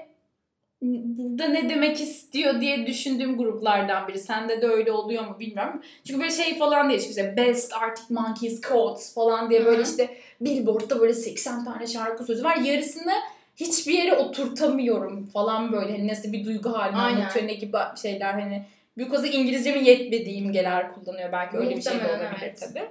[0.82, 4.20] burada ne demek istiyor diye düşündüğüm gruplardan biri.
[4.20, 5.82] Sende de öyle oluyor mu bilmiyorum.
[6.08, 9.90] Çünkü böyle şey falan diye işte Best Arctic Monkeys Quotes falan diye böyle Hı hı.
[9.90, 12.56] işte Billboard'da böyle 80 tane şarkı sözü var.
[12.56, 13.14] Yarısını
[13.60, 15.92] hiçbir yere oturtamıyorum falan böyle.
[15.92, 17.18] Hani nasıl bir duygu halini Aynen.
[17.18, 18.66] anlatıyor ne gibi şeyler hani.
[18.98, 21.32] Büyük olsa İngilizcemin yetmediği imgeler kullanıyor.
[21.32, 22.60] Belki öyle bir şey de olabilir evet.
[22.60, 22.90] tabii.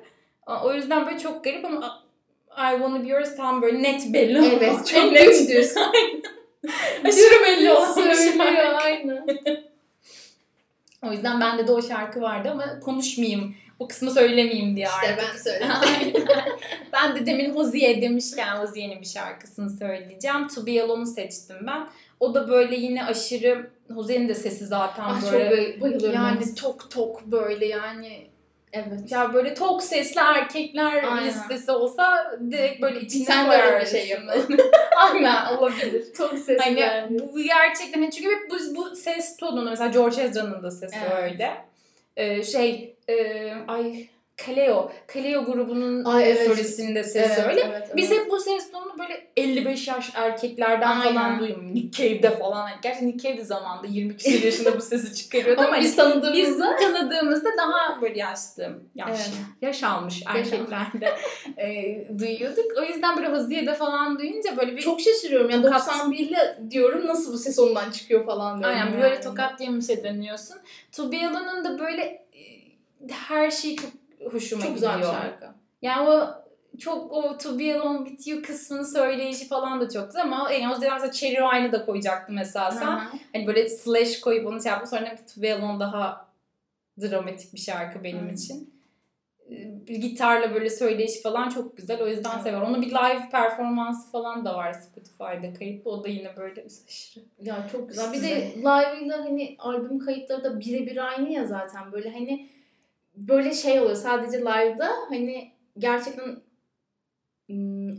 [0.65, 2.03] O yüzden böyle çok garip ama
[2.51, 4.47] I Wanna Be Yours tam böyle net belli.
[4.47, 5.49] Evet çok net.
[5.49, 5.75] dümdüz.
[7.05, 9.27] Aşırı belli olan Söylüyor aynen.
[11.03, 13.55] O yüzden bende de o şarkı vardı ama konuşmayayım.
[13.79, 15.29] O kısmı söylemeyeyim diye İşte artık.
[15.35, 16.25] ben söyledim.
[16.93, 20.49] Ben de demin Hoziye demişken Hoziye'nin bir şarkısını söyleyeceğim.
[20.49, 21.89] To Be Alone'u seçtim ben.
[22.21, 26.15] O da böyle yine aşırı Hoziye'nin de sesi zaten Ah çok böyle bay- bayılıyorum.
[26.15, 26.55] yani ben.
[26.55, 28.27] tok tok böyle yani
[28.73, 29.11] Evet.
[29.13, 31.27] ya böyle tok sesli erkekler Aynen.
[31.29, 34.17] listesi olsa direkt böyle içine Sen öyle bir şey.
[34.97, 36.05] Aynen olabilir.
[36.17, 37.19] Çok sesli Hani yani.
[37.33, 41.33] bu gerçekten hani çünkü hep bu, bu ses tonunu mesela George Ezra'nın da sesi Evet.
[41.33, 41.68] öyle.
[42.19, 43.15] Ee, şey e,
[43.69, 44.09] ay
[44.47, 44.93] Kaleo.
[45.07, 46.47] Kaleo grubunun Ay, evet.
[46.47, 47.61] solistinin de sesi Evet, öyle.
[47.61, 47.97] evet, evet.
[47.97, 51.41] Biz hep bu ses tonunu böyle 55 yaş erkeklerden falan Aynen.
[51.41, 51.71] duyuyoruz.
[51.73, 52.71] Nick Cave'de falan.
[52.83, 55.97] Gerçi Nick Cave de zamanında 20 küsur yaşında bu sesi çıkarıyordu ama, ama biz biz
[55.97, 59.31] tanıdığımızda tanıdığımızda daha böyle yaşlı, yaş, Evet.
[59.63, 61.15] yaş almış erkeklerde
[61.57, 62.67] e, duyuyorduk.
[62.79, 65.51] O yüzden böyle Hoziye'de falan duyunca böyle bir çok şaşırıyorum.
[65.51, 65.89] Yani Tokat.
[65.89, 68.77] 91'li diyorum nasıl bu ses ondan çıkıyor falan diyorum.
[68.77, 69.03] Aynen yani.
[69.03, 70.57] böyle tokat yemişe dönüyorsun.
[70.93, 72.43] To Be Alone'un da böyle e,
[73.11, 73.91] her şey çok
[74.33, 74.95] hoşuma Çok gidiyor.
[74.95, 75.47] güzel bir şarkı.
[75.83, 76.29] Yani o
[76.79, 80.75] çok o To Be Alone With You kısmını söyleyişi falan da çok güzel ama yani
[80.75, 82.87] o mesela Cherry Wine'ı da koyacaktım mesela sen.
[82.87, 83.19] Hı hı.
[83.33, 84.99] Hani böyle slash koyup onu şey yaptım.
[84.99, 86.29] Sonra To Be Alone daha
[87.01, 88.33] dramatik bir şarkı benim Hı.
[88.33, 88.79] için.
[89.89, 92.03] e, gitarla böyle söyleyiş falan çok güzel.
[92.03, 92.43] O yüzden Evet.
[92.43, 92.69] seviyorum.
[92.69, 95.91] Onun bir live performansı falan da var Spotify'da kayıtlı.
[95.91, 97.25] O da yine böyle aşırı.
[97.43, 98.13] Ya çok güzel.
[98.13, 101.93] Bir de live'ıyla hani albüm kayıtları da birebir aynı ya zaten.
[101.93, 102.49] Böyle hani
[103.29, 103.97] böyle şey oluyor.
[103.97, 106.37] Sadece live'da hani gerçekten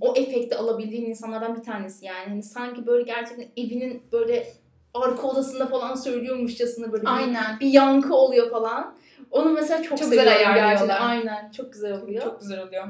[0.01, 2.29] o efekti alabildiğin insanlardan bir tanesi yani.
[2.29, 4.47] Hani sanki böyle gerçekten evinin böyle
[4.93, 7.59] arka odasında falan söylüyormuşçasına böyle bir, Aynen.
[7.59, 8.95] bir yankı oluyor falan.
[9.31, 11.01] Onu mesela çok, Çok güzel seviyorum gerçekten.
[11.01, 11.51] Aynen.
[11.51, 12.23] Çok güzel oluyor.
[12.23, 12.87] Çok güzel oluyor.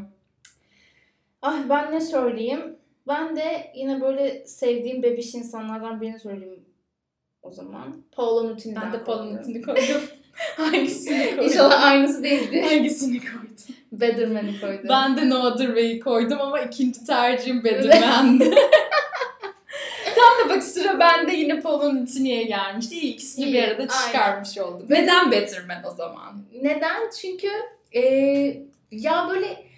[1.42, 2.76] Ah ben ne söyleyeyim?
[3.08, 6.65] Ben de yine böyle sevdiğim bebiş insanlardan birini söyleyeyim
[7.42, 8.04] o zaman.
[8.12, 9.04] Paolo Nutini'den Ben de.
[9.04, 10.02] Paul'un içini koydum.
[10.58, 11.44] Hangisini koydum?
[11.46, 12.63] İnşallah aynısı değildir.
[12.63, 13.39] Hangisini koydum?
[13.92, 14.86] Betterman'ı koydum.
[14.89, 18.56] Ben de No Other Way'i koydum ama ikinci tercihim Better Man'di.
[20.15, 22.96] Tam da bak sıra bende yine Paul'un içine gelmişti.
[23.00, 24.06] İyi ikisini İyi, bir arada aynen.
[24.08, 24.89] çıkarmış olduk.
[24.89, 26.42] Better- Neden Better Man o zaman?
[26.62, 27.10] Neden?
[27.22, 27.50] Çünkü
[27.94, 28.62] eee,
[28.92, 29.68] ya böyle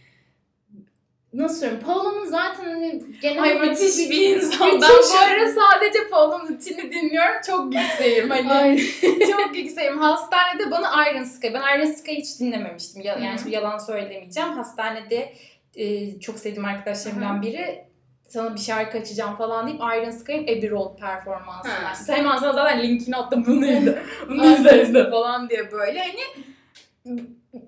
[1.34, 1.84] nasıl söyleyeyim?
[1.86, 4.72] Paolo'nun zaten hani genel Ay müthiş bir insan.
[4.72, 7.42] Ben bu ara sadece Paul'un içini dinliyorum.
[7.48, 8.30] Çok yükseğim.
[8.30, 8.78] Hani Ay.
[9.32, 10.00] çok yükseğim.
[10.00, 11.48] Hastanede bana Iron Sky.
[11.54, 13.02] Ben Iron Sky'ı hiç dinlememiştim.
[13.02, 14.50] Yani şimdi yalan söylemeyeceğim.
[14.50, 15.34] Hastanede
[15.76, 17.86] e, çok sevdiğim arkadaşlarımdan biri
[18.30, 22.14] sana bir şarkı açacağım falan deyip Iron Sky'ın Abbey Road performansını açtı.
[22.14, 24.04] Hemen sana zaten linkini attım bunu izle.
[24.30, 26.46] Bunu izle izle falan diye böyle hani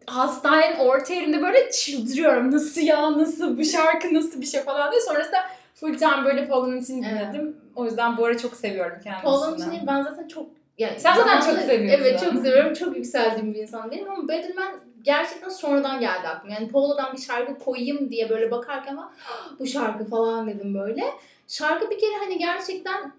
[0.08, 2.52] hastanenin orta yerinde böyle çıldırıyorum.
[2.52, 5.02] Nasıl ya nasıl bu şarkı nasıl bir şey falan diye.
[5.02, 5.38] Sonrasında
[5.76, 7.12] full time böyle Paul'un için Evet.
[7.34, 7.58] dinledim.
[7.76, 9.24] O yüzden bu ara çok seviyorum kendisini.
[9.24, 10.46] Paolo'nun için ben zaten çok
[10.78, 12.04] yani Sen zaten çok seviyorsun.
[12.04, 12.74] Evet çok seviyorum.
[12.74, 16.54] Çok yükseldiğim bir insan değilim ama Betterman gerçekten sonradan geldi aklıma.
[16.54, 19.14] Yani Paolo'dan bir şarkı koyayım diye böyle bakarken ama
[19.60, 21.04] bu şarkı falan dedim böyle.
[21.48, 23.12] Şarkı bir kere hani gerçekten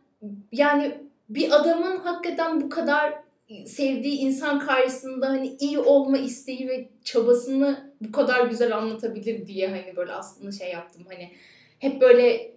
[0.52, 0.94] yani
[1.28, 3.14] bir adamın hakikaten bu kadar
[3.66, 9.96] sevdiği insan karşısında hani iyi olma isteği ve çabasını bu kadar güzel anlatabilir diye hani
[9.96, 11.30] böyle aslında şey yaptım hani
[11.78, 12.54] hep böyle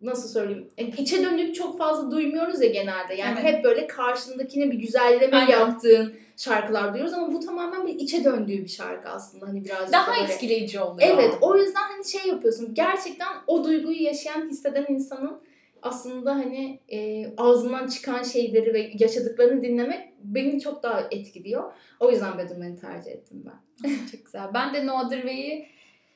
[0.00, 3.52] nasıl söyleyeyim yani içe dönük çok fazla duymuyoruz ya genelde yani Evet.
[3.54, 5.50] hep böyle karşındakine bir güzelleme Aynen.
[5.50, 10.06] yaptığın şarkılar duyuyoruz ama bu tamamen bir içe döndüğü bir şarkı aslında hani birazcık Daha
[10.12, 11.08] da böyle- etkileyici oluyor.
[11.14, 15.40] Evet o yüzden hani şey yapıyorsun gerçekten o duyguyu yaşayan hisseden insanın
[15.84, 21.72] aslında hani e, ağzından çıkan şeyleri ve yaşadıklarını dinlemek beni çok daha etkiliyor.
[22.00, 23.90] O yüzden Betterman'ı tercih ettim ben.
[24.12, 24.54] Çok güzel.
[24.54, 25.66] Ben de No Other Way'i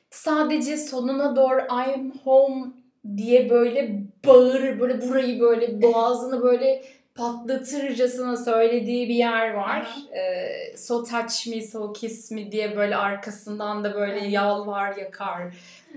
[0.09, 2.71] sadece sonuna doğru I'm home
[3.17, 6.83] diye böyle bağırır, böyle burayı böyle boğazını böyle
[7.19, 9.87] patlatırcasına söylediği bir yer var.
[10.13, 15.41] Ee, so touch me, so kiss me diye böyle arkasından da böyle yalvar yakar.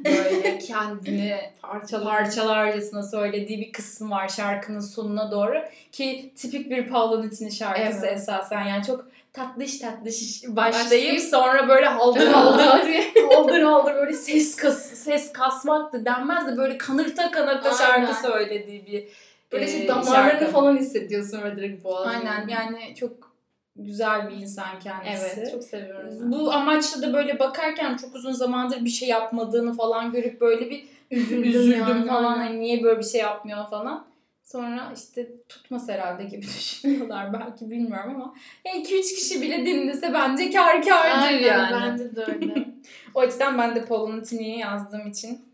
[0.05, 2.05] Böyle kendini Parçalar.
[2.05, 5.55] parçalarcasına söylediği bir kısım var şarkının sonuna doğru.
[5.93, 8.17] Ki tipik bir Paolo Nutini şarkısı Evet.
[8.19, 8.63] esasen.
[8.65, 12.91] Yani çok tatlış tatlış başlayıp Başlayıp- sonra böyle haldır haldır Haldır.
[13.35, 18.07] haldır haldır böyle ses kas ses kasmak da denmez de böyle kanırta kanırta Aynen.
[18.07, 19.05] şarkı söylediği bir
[19.53, 20.47] Böyle şey damarlarını şarkı.
[20.47, 22.13] falan hissediyorsun ve direkt boğazını.
[22.13, 23.33] Aynen yani çok
[23.77, 25.41] güzel bir insan kendisi.
[25.41, 26.33] Evet çok seviyorum.
[26.33, 30.85] Bu amaçla da böyle bakarken çok uzun zamandır bir şey yapmadığını falan görüp böyle bir
[31.13, 34.07] Üzüldüm, üzüldüm yani, falan hani niye böyle bir şey yapmıyor falan.
[34.43, 38.35] Sonra işte tutmaz herhalde gibi düşünüyorlar belki bilmiyorum ama
[38.65, 41.83] 2-3 kişi bile dinlese bence kar kardır Aynen, yani.
[41.83, 42.73] Bence de öyle.
[43.15, 45.45] O açıdan ben de Paul Nutini'yi yazdığım için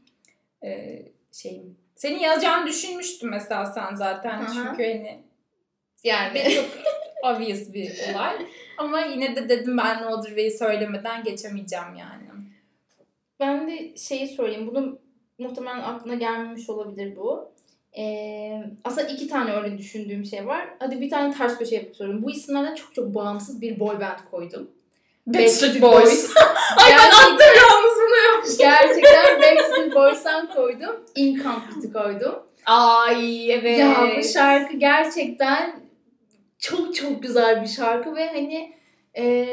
[0.64, 1.76] e, şeyim.
[1.98, 4.38] Senin yazacağını düşünmüştüm mesela sen zaten.
[4.38, 4.52] Aha.
[4.54, 5.22] Çünkü hani
[6.04, 6.54] yani.
[6.54, 6.64] çok
[7.34, 8.36] obvious bir olay.
[8.78, 12.22] Ama yine de dedim ben Other Way'i söylemeden geçemeyeceğim yani.
[13.40, 14.66] Ben de şeyi söyleyeyim.
[14.66, 14.98] Bunu
[15.38, 17.52] muhtemelen aklına gelmemiş olabilir bu.
[17.98, 20.68] Ee, aslında iki tane öyle düşündüğüm şey var.
[20.78, 22.22] Hadi bir tane ters köşe yapıp soruyorum.
[22.22, 24.70] Bu isimlerden çok çok bağımsız bir boy band koydum.
[25.34, 26.36] Backstreet Boys.
[26.76, 28.58] Ay ben attım yalnız bunu yapmış.
[28.58, 31.04] Gerçekten Backstreet Boys'tan koydum.
[31.14, 32.34] Incomplete'i koydum.
[32.66, 33.78] Ay evet.
[33.78, 35.80] Ya bu şarkı gerçekten
[36.58, 38.72] çok çok güzel bir şarkı ve hani
[39.16, 39.46] e,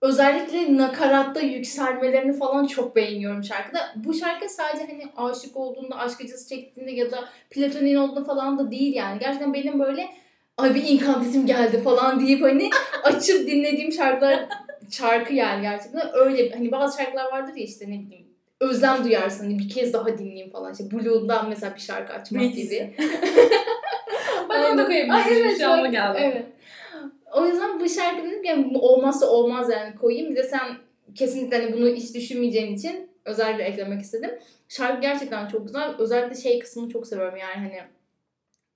[0.00, 3.92] özellikle nakaratta yükselmelerini falan çok beğeniyorum şarkıda.
[3.96, 8.70] Bu şarkı sadece hani aşık olduğunda, aşk acısı çektiğinde ya da platonin olduğunda falan da
[8.70, 9.18] değil yani.
[9.18, 10.08] Gerçekten benim böyle
[10.56, 12.70] ay bir inkantetim geldi falan deyip hani
[13.02, 14.48] açıp dinlediğim şarkılar
[14.90, 18.26] şarkı yani gerçekten öyle hani bazı şarkılar vardır ya işte ne bileyim
[18.60, 22.62] özlem duyarsın hani bir kez daha dinleyeyim falan işte Blue'dan mesela bir şarkı açmak British.
[22.64, 22.94] gibi.
[24.50, 25.44] Ben onu da koyabilirim.
[25.44, 26.18] Evet, Şu geldi.
[26.20, 26.46] Evet.
[27.32, 30.30] O yüzden bu şarkı dedim yani olmazsa olmaz yani koyayım.
[30.30, 30.76] Bir de sen
[31.14, 34.30] kesinlikle hani bunu hiç düşünmeyeceğin için özellikle eklemek istedim.
[34.68, 35.94] Şarkı gerçekten çok güzel.
[35.98, 37.80] Özellikle şey kısmını çok seviyorum yani hani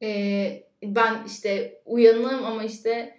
[0.03, 3.18] e, ben işte uyanım ama işte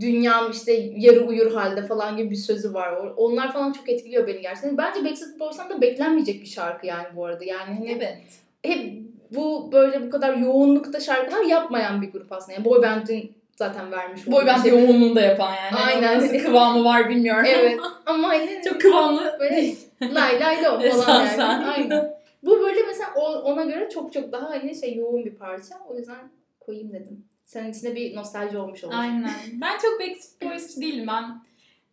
[0.00, 2.94] dünyam işte yarı uyur halde falan gibi bir sözü var.
[3.16, 4.78] Onlar falan çok etkiliyor beni gerçekten.
[4.78, 7.44] Bence Backstreet Boys'tan da beklenmeyecek bir şarkı yani bu arada.
[7.44, 8.18] Yani hani Evet.
[8.62, 12.52] hep bu böyle bu kadar yoğunlukta şarkılar yapmayan bir grup aslında.
[12.52, 14.70] Yani boy band'in zaten vermiş Boy band şey.
[14.72, 15.76] yoğunluğunu da yapan yani.
[15.86, 16.18] Aynen.
[16.18, 17.44] Nasıl kıvamı var bilmiyorum.
[17.48, 17.80] Evet.
[18.06, 19.36] Ama hani Çok kıvamlı.
[19.40, 21.42] böyle lay lay lo falan yani.
[21.66, 22.14] Aynen.
[22.42, 23.14] Bu böyle mesela
[23.44, 25.74] ona göre çok çok daha hani şey yoğun bir parça.
[25.88, 26.30] O yüzden
[26.60, 27.24] koyayım dedim.
[27.44, 28.94] Senin içinde bir nostalji olmuş olur.
[28.96, 29.30] Aynen.
[29.60, 31.06] Ben çok Backstreet Boys'cu değilim.
[31.06, 31.42] Ben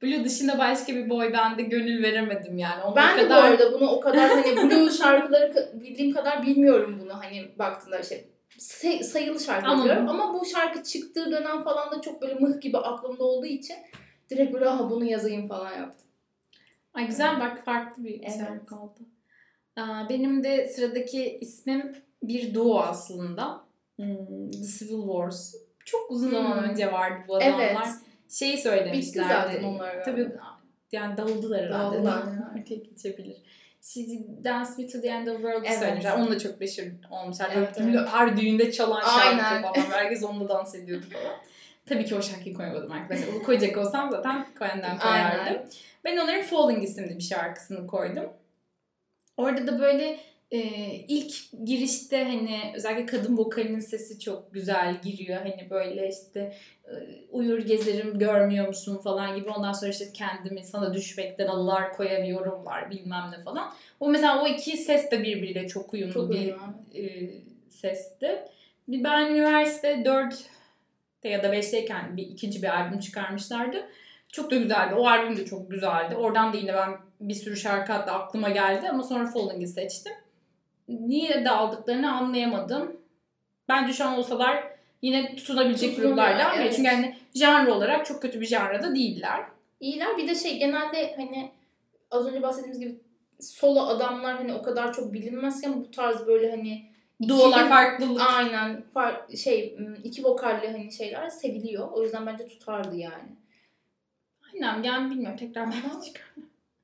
[0.01, 2.83] Blue dışında başka bir boy band'e gönül veremedim yani.
[2.83, 3.43] Onun Ben de bu kadar...
[3.51, 8.25] arada bunu o kadar hani Blue şarkıları bildiğim kadar bilmiyorum bunu hani baktığında işte
[8.57, 9.83] say- sayılı şarkı Anladım.
[9.85, 13.75] biliyorum ama bu şarkı çıktığı dönem falan da çok böyle mıh gibi aklımda olduğu için
[14.29, 16.07] direkt böyle aha bunu yazayım falan yaptım.
[16.93, 18.37] Ay güzel bak farklı bir Evet.
[18.37, 18.99] şarkı oldu.
[20.09, 23.61] Benim de sıradaki ismim bir duo aslında.
[24.05, 25.55] Hmm, The Civil Wars.
[25.85, 26.69] Çok uzun zaman Hmm.
[26.69, 27.65] önce vardı bu adamlar.
[27.71, 27.87] Evet.
[28.29, 29.27] Şeyi Bitti söylemişlerdi.
[29.53, 30.05] zaten onlar.
[30.05, 30.31] Tabii
[30.91, 31.95] yani dağıldılar herhalde.
[31.95, 32.23] Dağıldılar.
[32.61, 33.37] Okey, geçebilir.
[33.81, 35.79] Sizi Dance Me to the End of the World'u Evet.
[35.79, 36.17] söylemişler.
[36.17, 37.55] Onunla çok meşhur olmuşlar.
[37.55, 39.73] Böyle Evet, her düğünde çalan şarkı falan.
[39.91, 41.35] Herkes onunla dans ediyordu falan.
[41.85, 43.27] Tabii ki o şarkıyı koyamadım arkadaşlar.
[43.33, 45.39] Onu koyacak olsam zaten Cohen'den koyardım.
[45.45, 45.65] Aynen.
[46.05, 48.25] Ben onların Falling isimli bir şarkısını koydum.
[49.37, 50.19] Orada da böyle
[50.51, 50.59] e,
[51.07, 51.33] ilk
[51.65, 55.41] girişte hani özellikle kadın vokalinin sesi çok güzel giriyor.
[55.41, 56.53] Hani böyle işte
[57.31, 59.49] uyur gezerim görmüyor musun falan gibi.
[59.49, 63.73] Ondan sonra işte kendimi sana düşmekten alılar koyamıyorumlar bilmem ne falan.
[63.99, 66.63] O mesela o iki ses de birbiriyle çok uyumlu Çok bir uyumlu.
[66.95, 67.31] e,
[67.69, 68.39] sesti.
[68.87, 70.43] Bir Ben üniversite 4
[71.23, 73.87] ya da 5'teyken bir ikinci bir albüm çıkarmışlardı.
[74.29, 74.95] Çok da güzeldi.
[74.95, 76.15] O albüm de çok güzeldi.
[76.15, 80.13] Oradan da yine ben bir sürü şarkı hatta aklıma geldi ama sonra Falling'i seçtim.
[80.99, 82.97] Niye de aldıklarını anlayamadım.
[83.69, 84.63] Bence şu an olsalar
[85.01, 86.61] yine tutunabilecek gruplardan biri.
[86.61, 86.73] evet.
[86.75, 89.45] Çünkü hani janr olarak çok kötü bir janrada değiller.
[89.79, 91.51] İyiler bir de şey genelde hani
[92.11, 92.99] az önce bahsettiğimiz gibi
[93.39, 96.91] solo adamlar hani o kadar çok bilinmezken bu tarz böyle hani
[97.27, 98.21] Duolar farklılık.
[98.33, 101.91] Aynen far, şey iki vokalli hani şeyler seviliyor.
[101.91, 103.35] O yüzden bence tutardı yani.
[104.53, 106.31] Aynen yani bilmiyorum tekrar ben çıkar.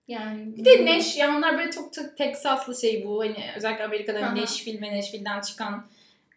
[0.08, 4.20] Yani Bir de Nash ya onlar böyle çok, çok Texaslı şey bu hani özellikle Amerika'da
[4.20, 4.36] Aha.
[4.36, 5.88] Nashville ve Nashville'den çıkan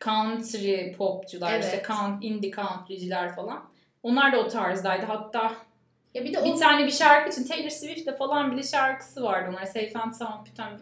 [0.05, 1.65] country popçular Evet.
[1.65, 3.65] işte count, indie countryciler falan.
[4.03, 5.07] Onlar da o tarzdaydı.
[5.07, 5.53] Hatta
[6.15, 9.51] ya bir de bir o tane bir şarkı için Taylor Swift'te falan bile şarkısı vardı
[9.51, 9.67] onlar.
[9.67, 10.77] Safe and Sound bir tane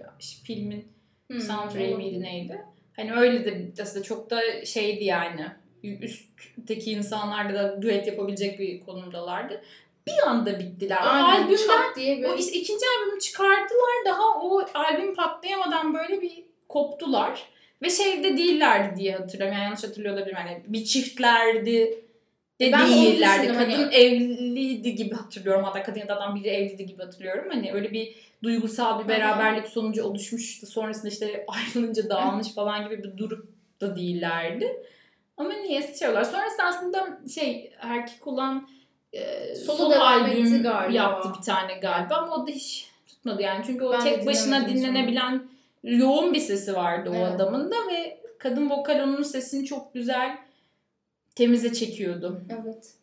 [0.45, 0.89] filmin
[1.31, 2.65] Hmm, soundtrack'i miydi neydi?
[2.97, 5.47] Hani öyle de aslında çok da şeydi yani.
[5.83, 9.63] Üstteki insanlarla da düet yapabilecek bir konumdalardı.
[10.09, 10.99] Bir anda bittiler.
[11.03, 16.45] Aynen albümden diye bir o işte ikinci albümü çıkarttılar daha o albüm patlayamadan böyle bir
[16.69, 17.43] koptular.
[17.83, 19.55] Ve şeyde değillerdi diye hatırlıyorum.
[19.57, 20.37] Yani yanlış hatırlıyor olabilirim.
[20.47, 21.99] Yani bir çiftlerdi
[22.61, 23.43] de Ben değillerdi.
[23.43, 25.65] düşündüm, Kadın hani- evliydi gibi hatırlıyorum.
[25.65, 27.45] Hatta kadın ya da adam biri evliydi gibi hatırlıyorum.
[27.53, 30.67] Hani öyle bir duygusal bir beraberlik sonucu oluşmuştu.
[30.67, 33.49] Sonrasında işte ayrılınca dağılmış falan gibi bir durup
[33.81, 34.83] da değillerdi.
[35.37, 36.31] Ama niyeyse şey oluyorlar.
[36.33, 38.69] Sonrasında aslında şey erkek olan
[39.13, 40.93] e, Solo solo albüm galiba.
[40.97, 43.65] yaptı bir tane galiba ama o da hiç tutmadı yani.
[43.67, 44.89] Çünkü o Ben tek başına dinlemedim sonra.
[44.91, 45.43] dinlenebilen
[45.83, 47.27] yoğun bir sesi vardı o Evet.
[47.35, 50.39] adamın da ve kadın vokal onun sesini çok güzel
[51.35, 52.43] temize çekiyordu.
[52.63, 52.95] Evet.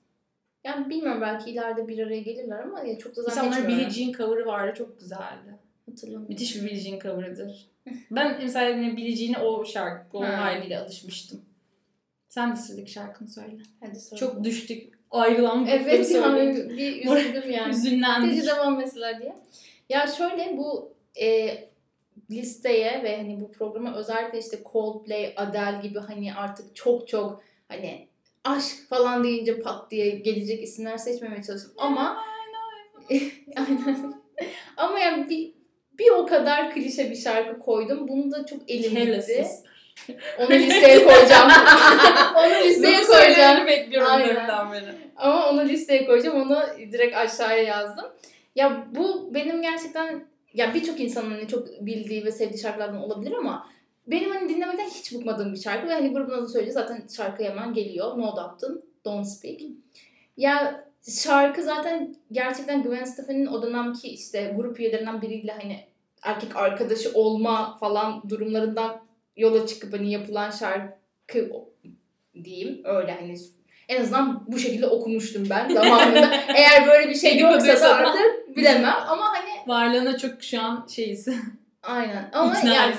[0.63, 3.77] Yani bilmiyorum belki ileride bir araya gelirler ama ya çok da Mesela zannetmiyorum.
[3.77, 5.59] Billie Jean cover'ı vardı çok güzeldi.
[5.89, 6.27] Hatırlamıyorum.
[6.29, 7.67] Müthiş bir Billie Jean cover'ıdır.
[8.11, 10.37] ben mesela yine Billie Jean'e o şarkı, o Ha.
[10.37, 11.41] haliyle alışmıştım.
[12.29, 13.57] Sen de sıradaki şarkını söyle.
[13.79, 14.19] Hadi söyle.
[14.19, 14.94] Çok düştük.
[15.15, 17.75] Ayrılan grupları Evet yani bir üzüldüm yani.
[17.75, 18.35] Üzünlendik.
[18.35, 19.35] Gece devam mesela diye.
[19.89, 21.57] Ya şöyle bu e,
[22.31, 28.07] listeye ve hani bu programa özellikle işte Coldplay, Adele gibi hani artık çok çok hani
[28.43, 31.73] aşk falan deyince pat diye gelecek isimler seçmemeye çalıştım.
[31.77, 32.17] Ama
[33.55, 34.13] Aynen.
[34.77, 35.53] Ama yani bir,
[35.99, 38.07] bir o kadar klişe bir şarkı koydum.
[38.07, 39.37] Bunu da çok elim Careless gitti.
[39.37, 39.74] Whisper.
[40.39, 41.51] Onu listeye koyacağım.
[42.35, 43.67] onu listeye Bunu koyacağım.
[43.67, 44.71] bekliyorum Aynen.
[44.71, 44.95] beri.
[45.15, 46.41] Ama onu listeye koyacağım.
[46.41, 48.05] Onu direkt aşağıya yazdım.
[48.55, 50.23] Ya bu benim gerçekten
[50.53, 53.67] ya birçok insanın hani çok bildiği ve sevdiği şarkılardan olabilir ama
[54.07, 57.73] benim hani dinlemeden hiç bıkmadığım bir şarkı ve hani grubun adını söyleyince zaten şarkı hemen
[57.73, 58.17] geliyor.
[58.17, 59.59] No Doubt'ın Don't Speak.
[60.37, 65.79] Ya şarkı zaten gerçekten Gwen Stefani'nin o dönemki işte grup üyelerinden biriyle hani
[66.23, 69.04] erkek arkadaşı olma falan durumlarından
[69.37, 71.51] yola çıkıp hani yapılan şarkı
[72.43, 73.37] diyeyim öyle hani
[73.89, 76.33] en azından bu şekilde okumuştum ben zamanında.
[76.55, 81.27] Eğer böyle bir şey yoksa da artık bilemem ama hani Varlığına çok şu an şeyiz.
[81.83, 82.95] aynen ama İkna yani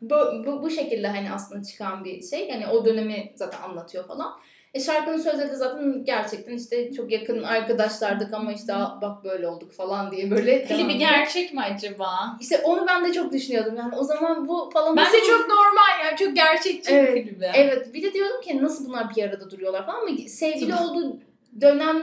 [0.00, 0.14] bu,
[0.46, 2.48] bu, bu şekilde hani aslında çıkan bir şey.
[2.48, 4.32] Yani o dönemi zaten anlatıyor falan.
[4.74, 9.48] E şarkının sözleri de zaten gerçekten işte çok yakın arkadaşlardık ama işte "Aa, bak böyle
[9.48, 12.36] olduk falan diye böyle Klibi gerçek mi acaba?
[12.40, 13.76] İşte onu ben de çok düşünüyordum.
[13.76, 16.16] Yani o zaman bu falan Bence nasıl- çok normal ya.
[16.16, 17.46] Çok gerçekçi Evet, bir klibi.
[17.54, 21.16] Evet bir de diyordum ki nasıl bunlar bir arada duruyorlar falan ama sevgili olduğu
[21.60, 22.02] dönem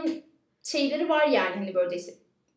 [0.63, 2.13] şeyleri var yani hani böyle işte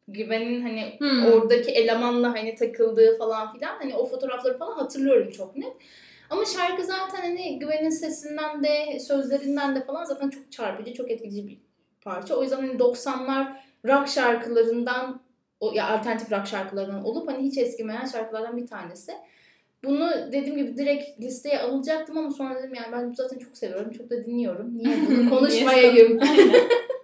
[0.08, 1.26] Güven'in hani Hmm.
[1.32, 5.72] oradaki elemanla hani takıldığı falan filan hani o fotoğrafları falan hatırlıyorum çok net.
[6.30, 11.48] Ama şarkı zaten hani Güven'in sesinden de sözlerinden de falan zaten çok çarpıcı, çok etkileyici
[11.48, 11.58] bir
[12.00, 12.34] parça.
[12.34, 13.46] O yüzden hani 90'lar
[13.86, 15.20] rock şarkılarından
[15.60, 19.12] o ya alternatif rock şarkılarından olup hani hiç eskimeyen şarkılardan bir tanesi.
[19.84, 24.10] Bunu dediğim gibi direkt listeye alacaktım ama sonra dedim yani ben zaten çok seviyorum, çok
[24.10, 24.78] da dinliyorum.
[24.78, 26.20] Niye bunu konuşmayayım?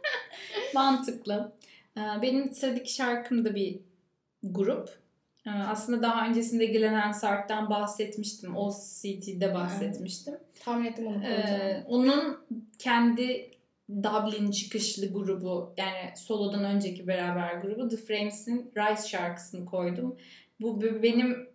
[0.74, 1.52] Mantıklı.
[1.96, 3.78] Ee, Benim sıradaki şarkım da bir
[4.42, 5.03] grup.
[5.46, 8.56] Ee, Aslında daha öncesinde Glenn Hansard'dan bahsetmiştim.
[8.56, 8.70] O
[9.00, 10.34] CT'de bahsetmiştim.
[10.64, 11.24] Tahmin ettim onu.
[11.24, 12.38] Ee, onun
[12.78, 13.50] kendi
[13.90, 20.16] Dublin çıkışlı grubu yani solodan önceki beraber grubu The Frames'in Rise şarkısını koydum.
[20.60, 21.48] Bu benim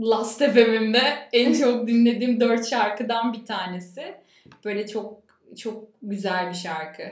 [0.00, 1.02] Last FM'imde
[1.32, 4.14] en çok dinlediğim dört şarkıdan bir tanesi.
[4.64, 5.22] Böyle çok
[5.56, 7.02] çok güzel bir şarkı.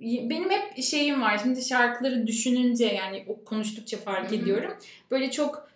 [0.00, 1.38] Benim hep şeyim var.
[1.38, 4.72] Şimdi şarkıları düşününce yani o konuştukça fark ediyorum.
[5.10, 5.68] Böyle çok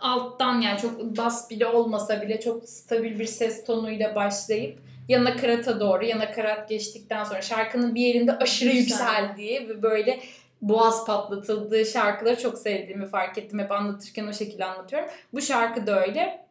[0.00, 5.80] alttan yani çok bas bile olmasa bile çok stabil bir ses tonuyla başlayıp ya nakarat'a
[5.80, 8.80] doğru ya nakarat geçtikten sonra şarkının bir yerinde aşırı Yüksel.
[8.80, 10.20] yükseldiği ve böyle
[10.62, 13.58] boğaz patlatıldığı şarkıları çok sevdiğimi fark ettim.
[13.58, 15.08] Hep anlatırken o şekilde anlatıyorum.
[15.32, 16.42] Bu şarkı da öyle.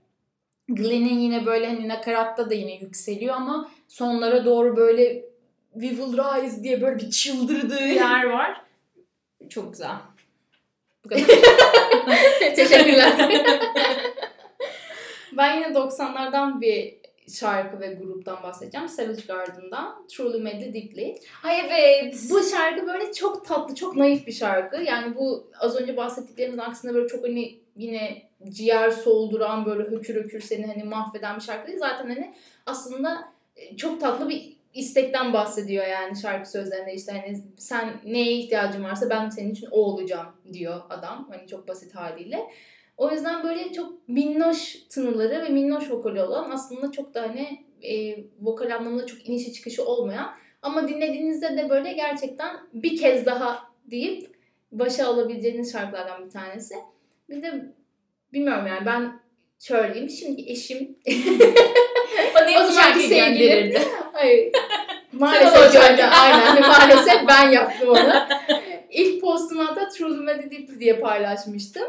[0.67, 5.30] Glenn'in yine böyle hani nakaratta da yine yükseliyor ama sonlara doğru böyle
[5.73, 8.61] We Will Rise diye böyle bir çıldırdığı yer var.
[9.49, 9.95] Çok güzel.
[11.05, 11.25] Bu kadar.
[12.55, 13.13] Teşekkürler.
[15.37, 17.01] ben yine 90'lardan bir
[17.33, 18.89] şarkı ve gruptan bahsedeceğim.
[18.89, 21.15] Savage Garden'dan Truly Madly Deeply.
[21.43, 22.15] Ay evet.
[22.29, 24.81] Bu şarkı böyle çok tatlı, çok naif bir şarkı.
[24.81, 30.41] Yani bu az önce bahsettiklerimizin aksine böyle çok hani yine ciğer solduran böyle hökür hökür
[30.41, 31.79] seni hani mahveden bir şarkı değil.
[31.79, 32.33] Zaten hani
[32.65, 38.83] aslında e, çok tatlı bir istekten bahsediyor yani şarkı sözlerinde işte hani sen neye ihtiyacın
[38.83, 41.27] varsa ben senin için o olacağım diyor adam.
[41.31, 42.47] Hani çok basit haliyle.
[42.97, 48.23] O yüzden böyle çok minnoş tınıları ve minnoş vokali olan aslında çok da hani e,
[48.41, 54.35] vokal anlamında çok inişi çıkışı olmayan ama dinlediğinizde de böyle gerçekten bir kez daha deyip
[54.71, 56.75] başa alabileceğiniz şarkılardan bir tanesi.
[57.29, 57.73] Bir de
[58.33, 59.20] bilmiyorum yani ben
[59.61, 60.09] söyleyeyim.
[60.09, 60.97] Şimdi eşim
[62.35, 63.81] Bana O hep zamanki şarkı sevgilim.
[64.13, 64.51] Hayır.
[65.11, 66.05] Maalesef öyle.
[66.05, 66.61] Aynen.
[66.67, 68.27] Maalesef ben yaptım onu.
[68.89, 69.89] İlk postumu hatta
[70.23, 71.83] Mad Deeply diye paylaşmıştım.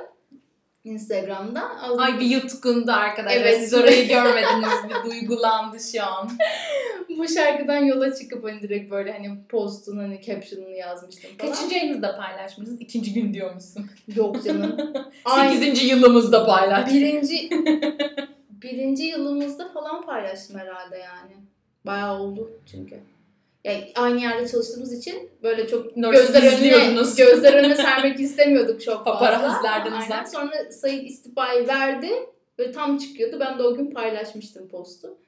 [0.84, 1.80] Instagram'da.
[1.80, 3.40] Az Ay bir yutkundu arkadaşlar.
[3.40, 3.60] Evet.
[3.60, 4.68] Siz orayı görmediniz.
[4.88, 6.30] Bir duygulandı şu an.
[7.18, 11.52] bu şarkıdan yola çıkıp hani direkt böyle hani postun hani caption'ını yazmıştım falan.
[11.52, 12.80] Kaçıncı ayınızda paylaşmışsınız?
[12.80, 13.86] İkinci gün diyormuşsun.
[14.16, 14.76] Yok canım.
[15.36, 16.94] Sekizinci yılımızda paylaştık.
[16.94, 17.50] birinci
[18.50, 21.32] birinci yılımızda falan paylaştım herhalde yani.
[21.86, 23.00] Bayağı oldu çünkü.
[23.64, 29.18] Yani aynı yerde çalıştığımız için böyle çok gözler önüne, gözler önüne sermek istemiyorduk çok fazla.
[29.18, 30.28] Paparazzilerden uzak.
[30.28, 32.10] Sonra Sayın istifayı verdi.
[32.58, 33.40] Böyle tam çıkıyordu.
[33.40, 35.18] Ben de o gün paylaşmıştım postu.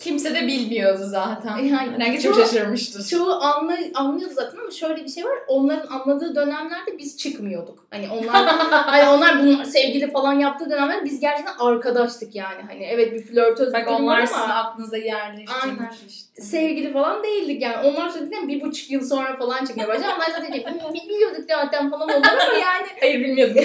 [0.00, 1.56] Kimse de bilmiyordu zaten.
[1.56, 3.08] Yani Herkes çok şaşırmıştır.
[3.08, 5.38] Çoğu anla, anlıyordu zaten ama şöyle bir şey var.
[5.48, 7.86] Onların anladığı dönemlerde biz çıkmıyorduk.
[7.90, 12.62] Hani onlar hani onlar bunlar sevgili falan yaptığı dönemler biz gerçekten arkadaştık yani.
[12.68, 16.42] Hani evet bir flörtöz Bak onlar var ama aklınıza yerleştirmiş işte.
[16.42, 17.88] sevgili falan değildik yani.
[17.88, 20.06] Onlar söylediğinden bir buçuk yıl sonra falan çıkmaya başladı.
[20.16, 23.64] Onlar zaten şey, "Biz biliyorduk zaten falan onlar ama yani Hayır bilmiyordum.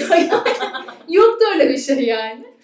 [1.08, 2.55] yoktu öyle bir şey yani.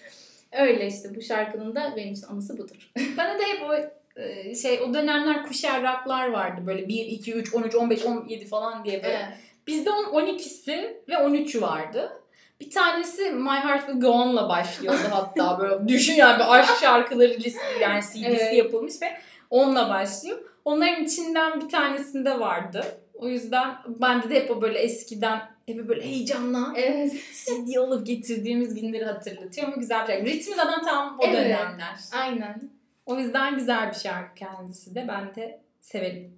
[0.58, 2.90] Öyle işte bu şarkının da benim için anısı budur.
[3.16, 3.74] Bana da hep o
[4.20, 8.84] e, şey o dönemler kuşer raplar vardı böyle 1, 2, 3, 13, 15, 17 falan
[8.84, 9.38] diye böyle.
[9.66, 12.12] Bizde onun 12'si ve 13'ü vardı.
[12.60, 17.34] Bir tanesi My Heart Will Go On'la başlıyordu hatta böyle düşün yani bir aşk şarkıları
[17.34, 18.54] listesi yani CD'si Evet.
[18.54, 19.18] yapılmış ve
[19.50, 20.38] onunla başlıyor.
[20.64, 22.84] Onların içinden bir tanesinde vardı.
[23.14, 27.12] O yüzden bende de hep o böyle eskiden hep böyle heyecanla Evet.
[27.34, 30.26] CD alıp getirdiğimiz günleri hatırlatıyor ama güzel bir şarkı.
[30.26, 31.36] Ritmi zaten tam o Evet.
[31.36, 31.96] dönemler.
[32.12, 32.70] Aynen.
[33.06, 35.08] O yüzden güzel bir şarkı kendisi de.
[35.08, 36.36] Ben de severim.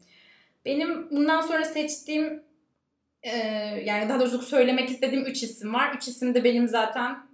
[0.65, 2.43] Benim bundan sonra seçtiğim
[3.23, 3.37] e,
[3.85, 5.95] yani daha doğrusu söylemek istediğim 3 isim var.
[5.97, 7.27] 3 isim de benim zaten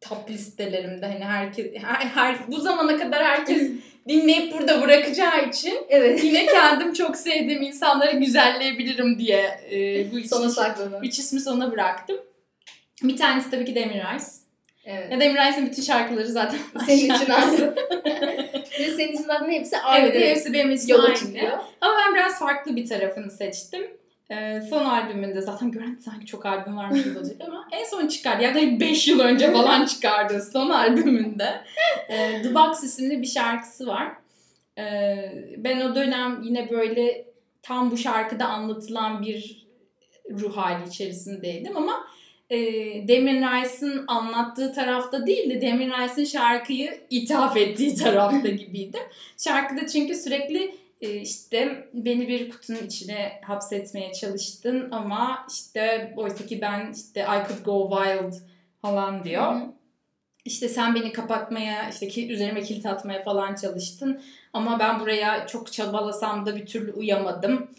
[0.00, 1.06] top listelerimde.
[1.06, 3.70] Hani herkes her, her bu zamana kadar herkes
[4.10, 6.24] dinleyip burada bırakacağı için Evet.
[6.24, 11.04] yine kendim çok sevdiğim insanları güzelleyebilirim diye e, bu üç, Sona sakladım.
[11.04, 12.16] üç ismi sona bıraktım.
[13.02, 14.24] Bir tanesi tabii ki Demir Rice.
[14.84, 15.12] Evet.
[15.12, 17.74] Ya Demir Rice'in bütün şarkıları zaten Senin için ayrı.
[18.80, 20.06] Ve senin için zaten hepsi aynı.
[20.08, 21.14] Evet hepsi benim için aynı.
[21.14, 21.58] çıkıyor.
[21.80, 23.99] Ama ben biraz farklı bir tarafını seçtim.
[24.30, 28.42] Ee, son albümünde zaten gören sanki çok albüm varmış gibi olacak ama en son çıkardı.
[28.42, 31.64] Yani 5 yıl önce falan çıkardı son albümünde.
[32.08, 34.12] Ee, The Box isimli bir şarkısı var.
[34.78, 37.24] Ee, ben o dönem yine böyle
[37.62, 39.66] tam bu şarkıda anlatılan bir
[40.30, 42.06] ruh hali içerisindeydim ama
[42.50, 42.58] e,
[43.08, 49.00] Damien Rice'ın anlattığı tarafta değil de Damien Rice'ın şarkıyı ithaf ettiği tarafta gibiydim.
[49.38, 56.92] Şarkıda çünkü sürekli işte beni bir kutunun içine hapsetmeye çalıştın ama işte oysa ki ben
[56.92, 58.42] işte I could go wild
[58.82, 59.52] falan diyor.
[59.52, 59.72] Hı hı.
[60.44, 64.22] İşte sen beni kapatmaya, işte ki üzerime kilit atmaya falan çalıştın.
[64.52, 67.70] Ama ben buraya çok çabalasam da bir türlü uyamadım.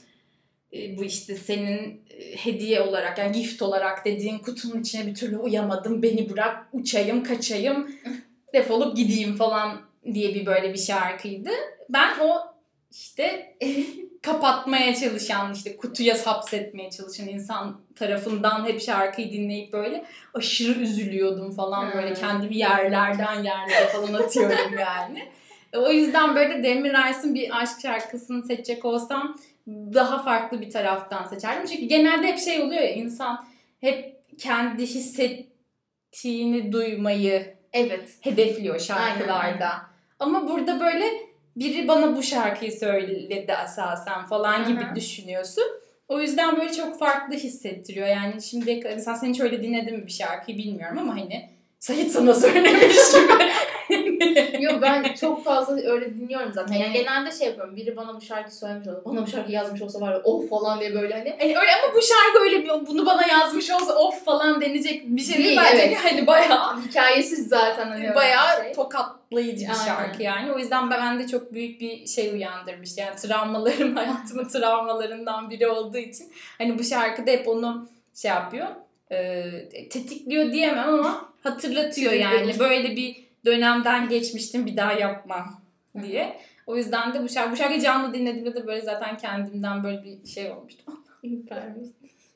[0.73, 5.37] E, bu işte senin e, hediye olarak yani gift olarak dediğin kutunun içine bir türlü
[5.37, 6.01] uyamadım.
[6.01, 7.91] Beni bırak uçayım, kaçayım,
[8.53, 9.81] defolup gideyim falan
[10.13, 11.49] diye bir böyle bir şarkıydı.
[11.89, 12.50] Ben o
[12.91, 13.55] işte
[14.21, 21.85] kapatmaya çalışan işte kutuya hapsetmeye çalışan insan tarafından hep şarkıyı dinleyip böyle aşırı üzülüyordum falan
[21.85, 21.93] Ha.
[21.95, 25.23] böyle kendimi yerlerden yerlere falan atıyorum yani.
[25.75, 29.37] O yüzden böyle Demir Rice'ın bir aşk şarkısını seçecek olsam
[29.67, 31.65] daha farklı bir taraftan seçerdim.
[31.65, 33.45] Çünkü genelde hep şey oluyor ya insan
[33.81, 38.09] hep kendi hissettiğini duymayı Evet.
[38.21, 39.71] hedefliyor şarkılarda.
[40.19, 41.05] Ama burada böyle
[41.55, 44.95] biri bana bu şarkıyı söyledi esasen falan gibi Aha.
[44.95, 45.63] düşünüyorsun.
[46.07, 48.07] O yüzden böyle çok farklı hissettiriyor.
[48.07, 51.49] Yani şimdi mesela sen hiç öyle dinledin mi bir şarkıyı bilmiyorum ama hani
[51.79, 53.51] Sait sana söylemiş gibi.
[54.59, 56.73] Yok ben çok fazla öyle dinliyorum zaten.
[56.75, 57.75] Yani genelde şey yapıyorum.
[57.75, 60.79] Biri bana bu şarkıyı söylemiş olsa, bana bu şarkıyı yazmış olsa var ya of falan
[60.79, 61.29] diye böyle hani.
[61.39, 65.21] Hani öyle ama bu şarkı öyle bir bunu bana yazmış olsa of falan denecek bir
[65.21, 65.47] şey değil.
[65.47, 65.97] Değil, Bence evet.
[66.03, 68.73] hani bayağı Hikayesiz zaten hani bayağı şey.
[68.73, 69.85] tokatlayıcı bir Aynen.
[69.85, 70.51] şarkı yani.
[70.51, 72.97] O yüzden ben bende çok büyük bir şey uyandırmış.
[72.97, 78.67] Yani travmalarım hayatımın travmalarından biri olduğu için hani bu şarkıda hep onu şey yapıyor.
[79.11, 79.41] e,
[79.89, 82.59] tetikliyor diyemem ama hatırlatıyor yani.
[82.59, 85.45] Böyle bir dönemden geçmiştim bir daha yapma
[86.01, 86.41] diye.
[86.67, 90.25] O yüzden de bu şarkı, bu şarkıyı canlı dinlediğimde de böyle zaten kendimden böyle bir
[90.27, 90.83] şey olmuştu.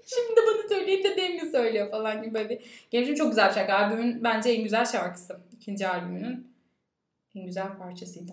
[0.08, 2.88] Şimdi bana söyleyin de Demi söylüyor falan gibi böyle bir.
[2.94, 3.74] Benim çok güzel bir şarkı.
[3.74, 5.40] Albümün bence en güzel şarkısı.
[5.56, 6.56] İkinci albümünün
[7.36, 8.32] en güzel parçasıydı.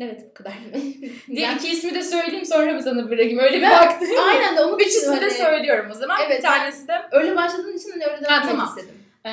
[0.00, 0.52] Evet bu kadar.
[1.28, 3.38] Diğer Ben- iki ismi de söyleyeyim sonra mı sana bırakayım?
[3.38, 4.08] Öyle bir baktım.
[4.28, 6.18] Aynen de onu Üç ismi de söylüyorum o zaman.
[6.26, 8.68] Evet, bir tanesi de Öyle başladığın için öyle devam Ha, tamam.
[8.68, 8.94] istedim.
[9.26, 9.30] e,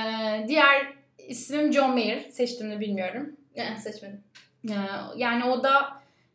[0.48, 0.94] diğer
[1.28, 2.30] ismim John Mayer.
[2.30, 3.36] Seçtiğimi bilmiyorum.
[3.56, 4.24] Yani seçmedim.
[4.70, 4.76] E,
[5.18, 5.90] yani o da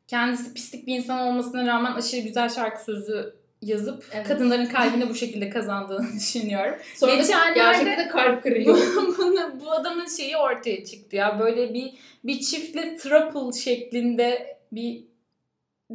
[0.07, 4.29] kendisi pislik bir insan olmasına rağmen aşırı güzel şarkı sözü yazıp Evet.
[4.29, 6.75] kadınların kalbini bu şekilde kazandığını düşünüyorum.
[6.95, 7.15] Sonra
[7.55, 8.79] gerçekten kalp kırıyor.
[9.19, 11.41] Bunu, bu adamın şeyi ortaya çıktı ya.
[11.41, 15.05] Böyle bir bir çiftle throuple şeklinde bir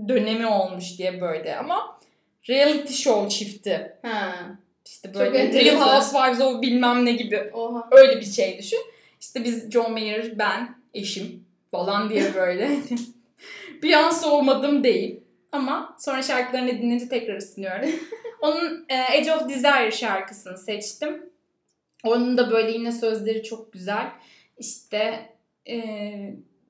[0.08, 2.00] dönemi olmuş diye böyle ama
[2.50, 3.98] reality show çifti.
[4.02, 4.36] ha.
[4.90, 5.76] İşte böyle Real.
[5.76, 7.50] Housewives of bilmem ne gibi.
[7.54, 7.88] Oha.
[7.92, 8.80] Öyle bir şey düşün.
[9.22, 12.70] İşte biz John Mayer, ben, eşim falan diye böyle.
[13.84, 15.20] bir an soğumadım değil.
[15.52, 17.90] Ama sonra şarkılarını dinleyince tekrar ısınıyorum.
[18.42, 21.30] Onun e, Edge of Desire şarkısını seçtim.
[22.04, 24.12] Onun da böyle yine sözleri çok güzel.
[24.58, 25.30] İşte
[25.68, 25.80] e,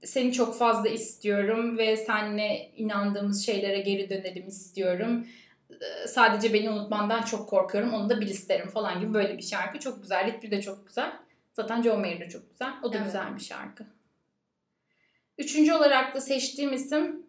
[0.04, 5.26] seni çok fazla istiyorum ve seninle inandığımız şeylere geri dönelim istiyorum.
[5.82, 7.94] E, Sadece beni unutmandan çok korkuyorum.
[7.94, 9.80] Onu da bil isterim falan gibi böyle bir şarkı.
[9.80, 10.26] Çok güzel.
[10.28, 11.12] Ritmi de çok güzel.
[11.54, 12.74] Zaten John Mayer de çok güzel.
[12.84, 13.06] O da Evet.
[13.06, 13.84] güzel bir şarkı.
[15.38, 17.26] Üçüncü olarak da seçtiğim isim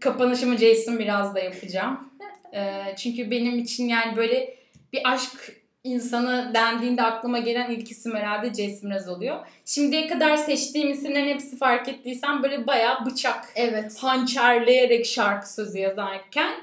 [0.00, 2.12] kapanışımı Jason biraz da yapacağım.
[2.54, 4.58] E, çünkü benim için yani böyle
[4.92, 5.52] bir aşk
[5.84, 9.46] insanı dendiğinde aklıma gelen ilk isim herhalde Jason Mraz oluyor.
[9.64, 13.98] Şimdiye kadar seçtiğim isimlerin hepsi fark ettiysen böyle bayağı bıçak Evet.
[13.98, 16.54] hançerleyerek şarkı sözü yazarken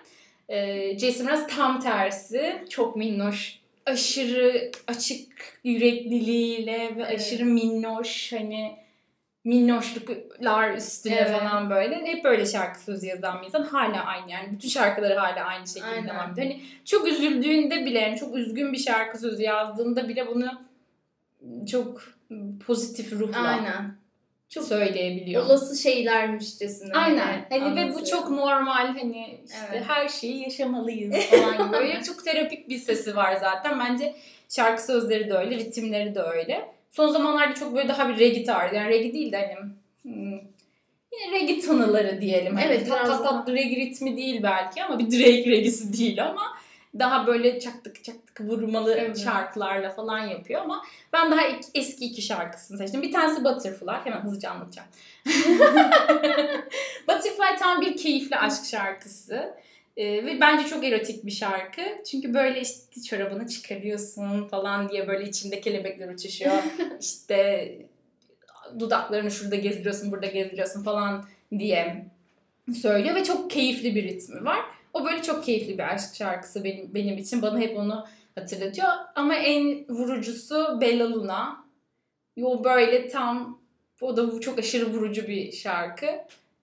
[0.53, 2.63] e, Jason Mraz tam tersi.
[2.69, 3.59] Çok minnoş.
[3.85, 7.19] Aşırı açık yürekliliğiyle ve Evet.
[7.19, 8.77] aşırı minnoş hani
[9.45, 11.39] minnoşluklar üstüne Evet.
[11.39, 12.05] falan böyle.
[12.05, 13.63] Hep böyle şarkı sözü yazan bir insan.
[13.63, 14.51] Hala aynı yani.
[14.51, 16.03] Bütün şarkıları hala aynı şekilde Aynen.
[16.03, 16.37] ediyor.
[16.37, 20.61] Hani çok üzüldüğünde bile yani çok üzgün bir şarkı sözü yazdığında bile bunu
[21.71, 22.01] çok
[22.67, 24.02] pozitif ruhla Aynen.
[24.53, 25.45] Çok söyleyebiliyor.
[25.45, 26.93] Olası şeylermişçesine.
[26.93, 27.45] Aynen.
[27.49, 29.83] hani Hani ve bu çok normal hani işte Evet.
[29.87, 31.71] her şeyi yaşamalıyız falan gibi.
[31.73, 33.79] Böyle çok terapik bir sesi var zaten.
[33.79, 34.15] Bence
[34.49, 36.69] şarkı sözleri de öyle, ritimleri de öyle.
[36.91, 38.75] Son zamanlarda çok böyle daha bir reggae tarzı.
[38.75, 39.69] Yani reggae değil de hani
[40.03, 40.39] hmm,
[41.13, 42.55] yine reggae tanıları diyelim.
[42.55, 46.41] Hani Evet, tat tat tat reggae ritmi değil belki ama bir Drake reggae'si değil ama
[46.99, 49.19] daha böyle çaktık çaktık vurmalı Evet.
[49.19, 51.41] şarkılarla falan yapıyor ama ben daha
[51.73, 53.01] eski iki şarkısını seçtim.
[53.01, 53.91] Bir tanesi Butterfly.
[54.03, 54.87] Hemen hızlıca anlatacağım.
[57.07, 59.53] Butterfly tam bir keyifli aşk şarkısı.
[59.97, 61.81] Ee, ve bence çok erotik bir şarkı.
[62.11, 66.63] Çünkü böyle işte çorabını çıkarıyorsun falan diye böyle içinde kelebekler uçuşuyor.
[66.99, 67.69] işte
[68.79, 71.25] dudaklarını şurada gezdiriyorsun, burada gezdiriyorsun falan
[71.59, 72.05] diye
[72.81, 74.59] söylüyor ve çok keyifli bir ritmi var.
[74.93, 77.41] O böyle çok keyifli bir aşk şarkısı benim, benim için.
[77.41, 78.05] Bana hep onu
[78.35, 78.87] hatırlatıyor.
[79.15, 81.65] Ama en vurucusu Bella Luna.
[82.41, 83.59] O böyle tam
[84.01, 86.07] o da çok aşırı vurucu bir şarkı.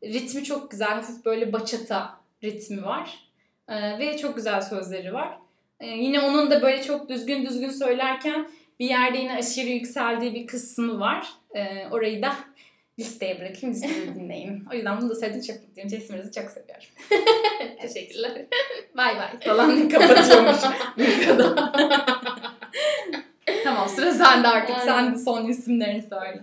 [0.04, 0.88] Ritmi çok güzel.
[0.88, 3.18] Hafif böyle bachata ritmi var.
[3.68, 5.38] Ee, ve çok güzel sözleri var.
[5.80, 8.48] Ee, yine onun da böyle çok düzgün düzgün söylerken
[8.80, 11.28] bir yerde yine aşırı yükseldiği bir kısmı var.
[11.54, 12.36] Ee, orayı da
[13.00, 14.64] listeye bırakayım, listede dinleyin.
[14.72, 15.90] O yüzden bunu da çok mutluyum.
[15.90, 16.86] Jasmine'ı çok seviyorum.
[17.80, 18.32] Teşekkürler.
[18.96, 20.58] Bay bay falan kapatıyormuş
[20.98, 21.58] bir kadın.
[23.64, 24.78] tamam sıra sende artık.
[24.78, 24.86] Aynen.
[24.86, 26.42] Sen son isimlerini söyle.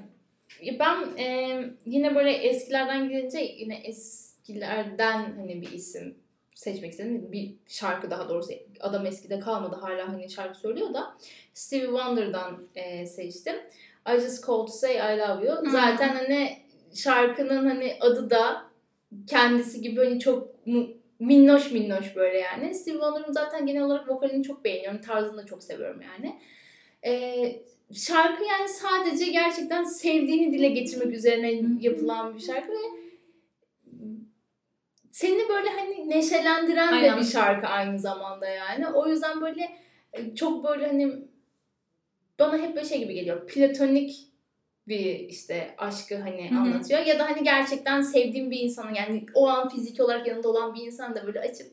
[0.80, 6.16] Ben e, yine böyle eskilerden gidince yine eskilerden hani bir isim
[6.58, 7.32] seçmek istedim.
[7.32, 11.18] Bir şarkı daha doğrusu adam eskide kalmadı hala hani şarkı söylüyor da
[11.53, 13.55] Stevie Wonder'dan e, seçtim.
[14.08, 15.62] I just called to say I love you.
[15.62, 15.72] Hmm.
[15.72, 16.58] Zaten hani
[16.93, 18.64] şarkının hani adı da
[19.28, 20.89] kendisi gibi hani çok mu-
[21.20, 22.76] minnoş minnoş böyle yani.
[22.76, 25.01] Stevie Wonder'ın zaten genel olarak vokalini çok beğeniyorum.
[25.01, 26.39] Tarzını da çok seviyorum yani.
[27.05, 27.62] Ee,
[27.93, 33.08] şarkı yani sadece gerçekten sevdiğini dile getirmek üzerine yapılan bir şarkı ve
[35.12, 37.16] seni böyle hani neşelendiren Aynen.
[37.16, 38.88] de bir şarkı aynı zamanda yani.
[38.88, 39.70] O yüzden böyle
[40.14, 41.26] e, çok böyle hani
[42.39, 43.47] bana hep böyle şey gibi geliyor.
[43.47, 44.27] Platonik
[44.88, 46.59] bir işte aşkı hani Hı hı.
[46.59, 47.05] anlatıyor.
[47.05, 50.81] Ya da hani gerçekten sevdiğim bir insanı yani o an fiziki olarak yanında olan bir
[50.81, 51.67] insan da böyle açıp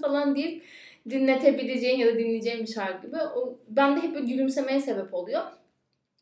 [0.00, 0.64] falan deyip
[1.10, 3.16] dinletebileceğin ya da dinleyeceğin bir şarkı gibi.
[3.16, 5.42] O, ben de hep böyle gülümsemeye sebep oluyor.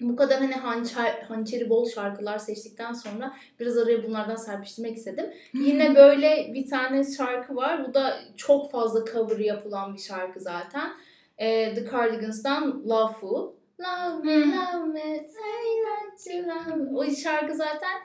[0.01, 5.27] Bu kadar hani hançer, hançeri bol şarkılar seçtikten sonra biraz araya bunlardan serpiştirmek istedim.
[5.55, 7.89] Yine böyle bir tane şarkı var.
[7.89, 10.91] Bu da çok fazla cover yapılan bir şarkı zaten.
[11.39, 13.53] Ee, The Cardigans'tan Love Fool.
[13.81, 14.53] Love me, Hmm.
[14.53, 16.99] love me, say that you love me.
[16.99, 18.01] O şarkı zaten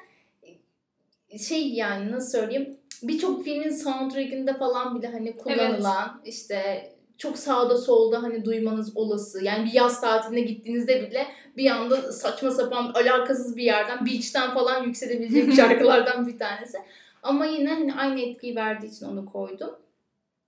[1.48, 8.24] şey yani nasıl söyleyeyim birçok filmin soundtrack'inde falan bile hani kullanılan işte çok sağda solda
[8.24, 9.44] hani duymanız olası.
[9.44, 11.28] Yani bir yaz tatiline gittiğinizde bile
[11.58, 16.78] bir anda saçma sapan alakasız bir yerden beach'ten falan yükselebilecek şarkılardan bir tanesi.
[17.24, 19.76] Ama yine hani aynı etkiyi verdiği için onu koydum.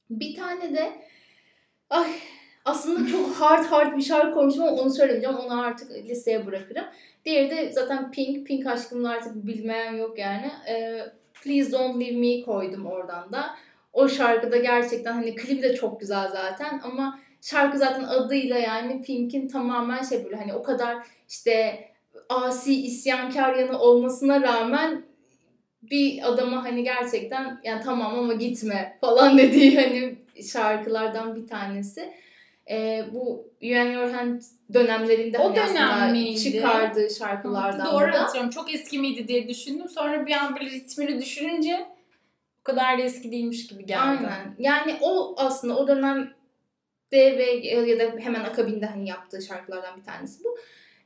[0.09, 0.91] Bir tane de
[1.89, 2.07] ay
[2.65, 5.37] aslında çok hard hard bir şarkı koymuşum ama onu söylemeyeceğim.
[5.37, 6.85] Onu artık listeye bırakırım.
[7.25, 8.47] Diğeri de zaten Pink.
[8.47, 10.51] Pink aşkımla artık bilmeyen yok yani.
[10.69, 10.99] Ee,
[11.43, 13.55] Please Don't Leave Me koydum oradan da.
[13.93, 19.47] O şarkıda gerçekten hani klibi de çok güzel zaten ama şarkı zaten adıyla yani Pink'in
[19.47, 20.97] tamamen şey böyle hani o kadar
[21.29, 21.79] işte
[22.29, 25.03] asi isyankar yanı olmasına rağmen
[25.81, 30.15] bir adama hani gerçekten yani tamam ama gitme falan dediği hani
[30.51, 32.13] şarkılardan bir tanesi.
[32.69, 34.41] Ee, bu Your Hand
[34.73, 36.43] dönemlerinde O hani dönem miydi?
[36.43, 38.21] çıkardığı şarkılardan Doğru da.
[38.21, 38.49] hatırlıyorum.
[38.49, 39.89] Çok eski miydi diye düşündüm.
[39.89, 41.85] Sonra bir an böyle ritmini düşününce
[42.61, 43.99] o kadar da eski değilmiş gibi geldi.
[44.01, 44.55] Aynen.
[44.59, 46.27] Yani o aslında o dönemde
[47.11, 47.43] ve
[47.91, 50.57] ya da hemen akabinde hani yaptığı şarkılardan bir tanesi bu.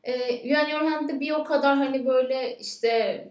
[0.03, 3.23] Ee, Your Hand'de bir o kadar hani böyle işte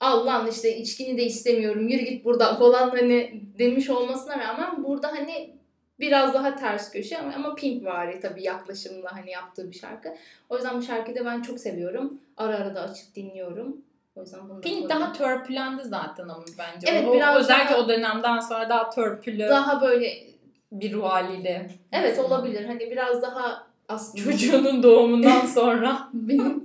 [0.00, 5.53] Allah'ın işte içkini de istemiyorum yürü git buradan falan hani demiş olmasına rağmen burada hani
[6.00, 10.08] biraz daha ters köşe ama, ama Pink vari tabii yaklaşımla hani yaptığı bir şarkı.
[10.50, 12.18] O yüzden bu şarkıyı da ben çok seviyorum.
[12.36, 13.76] Ara ara da açıp dinliyorum.
[14.16, 16.86] O yüzden bunu Pink daha törpülendi zaten ama bence.
[16.90, 20.12] Evet, o, biraz özellikle daha- o dönemden sonra daha törpülü daha böyle
[20.72, 21.70] bir ruh haliyle.
[21.92, 22.64] evet olabilir.
[22.64, 26.08] Hani biraz daha aslında Çocuğunun doğumundan sonra.
[26.12, 26.64] benim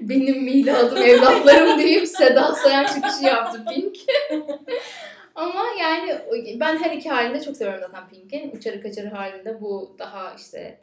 [0.00, 3.96] benim miladım evlatlarım deyip Seda Sayan çıkışı yaptı Pink.
[5.34, 6.18] Ama yani
[6.60, 8.56] ben her iki halinde çok seviyorum zaten Pink'in.
[8.56, 10.80] Uçarı kaçarı halinde bu daha işte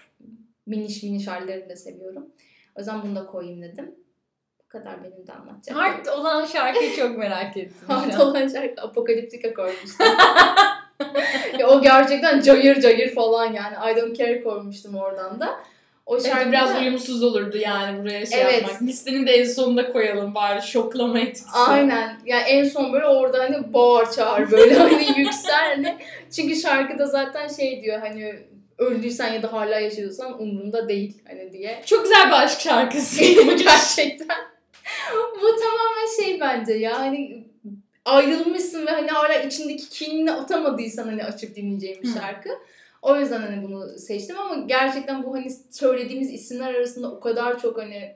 [0.66, 2.30] miniş miniş hallerini de seviyorum.
[2.76, 3.95] O yüzden bunu da koyayım dedim.
[4.64, 5.80] Bu kadar benim de anlatacağım.
[5.80, 7.88] Hard olan şarkıyı çok merak ettim.
[7.88, 10.06] Hard olan şarkı Apokaliptika koymuştum.
[11.60, 13.91] ya o gerçekten cayır cayır falan yani.
[13.91, 15.60] I don't care koymuştum oradan da.
[16.10, 18.62] O şarkı biraz da- uyumsuz olurdu yani buraya şey Evet.
[18.62, 18.82] yapmak.
[18.82, 21.45] Listenin de en sonunda koyalım bari şoklama etkisi.
[21.53, 22.20] Aynen.
[22.26, 25.97] Yani en son böyle orada hani bağır çağır böyle hani yüksel hani.
[26.36, 28.36] Çünkü şarkıda zaten şey diyor hani
[28.78, 31.82] öldüysen ya da hala yaşıyorsan umurumda değil hani diye.
[31.86, 33.24] Çok güzel bir aşk şarkısı.
[33.64, 34.38] Gerçekten.
[35.41, 37.43] Bu tamamen şey bence ya hani
[38.05, 42.14] ayrılmışsın ve hani hala içindeki kinini atamadıysan hani açıp dinleyeceğim bir Hı.
[43.02, 47.78] O yüzden hani bunu seçtim ama gerçekten bu hani söylediğimiz isimler arasında o kadar çok
[47.78, 48.16] hani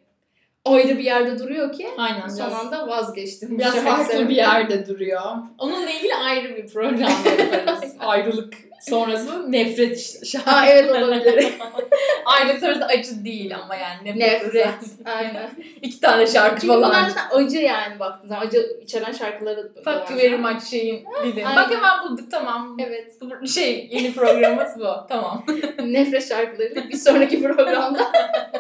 [0.66, 2.28] ayrı bir yerde duruyor ki Aynen.
[2.28, 3.50] son Biraz, anda vazgeçtim.
[3.52, 5.22] bu biraz farklı bir yerde duruyor.
[5.58, 7.00] Onunla ilgili ayrı bir program
[7.36, 7.96] yaparız.
[8.00, 8.54] Ayrılık
[8.90, 10.52] sonrası nefret şarkı.
[10.52, 11.54] Aa evet olabilir.
[12.26, 14.44] Ayrılık sonrası acı değil ama yani nefret.
[14.44, 14.76] Nefret.
[15.06, 15.50] Aynen.
[15.82, 17.10] İki tane şarkı Çünkü bunlar falan.
[17.10, 18.48] zaten acı yani baktığın zaman.
[18.48, 20.18] Acı içeren şarkıları da Fuck var.
[20.18, 20.74] very much.
[21.22, 21.56] Aynen.
[21.56, 22.78] Bak hemen bulduk tamam.
[22.80, 23.18] Evet.
[23.50, 24.88] Şey yeni programımız bu.
[25.10, 25.46] Tamam.
[25.86, 28.12] Nefret şarkıları bir sonraki programda.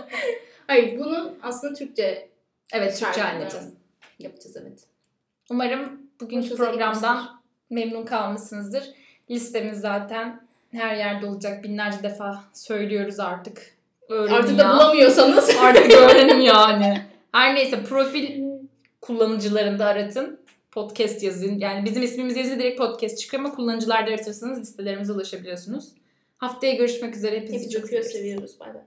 [0.68, 2.30] Hayır bunun aslında Türkçe
[2.74, 3.74] Evet Türkçe halledeceğiz.
[4.20, 4.80] yapacağız evet.
[5.52, 8.84] Umarım bugünkü programdan memnun kalmışsınızdır.
[9.34, 11.64] Listemiz zaten her yerde olacak.
[11.64, 13.74] Binlerce defa söylüyoruz artık.
[14.10, 14.74] Öğrenin Artık da ya.
[14.74, 17.02] bulamıyorsanız Artık öğrenin yani.
[17.32, 18.44] Her neyse profil
[19.02, 20.40] kullanıcılarında aratın.
[20.72, 21.60] Podcast yazın.
[21.60, 25.90] Yani bizim ismimiz yazınca direkt podcast çıkıyor ama kullanıcılarda aratırsanız listelerimize ulaşabiliyorsunuz.
[26.38, 27.36] Haftaya görüşmek üzere.
[27.36, 28.60] Hepinizi hepinizi çok seviyoruz.
[28.60, 28.82] Bay bay.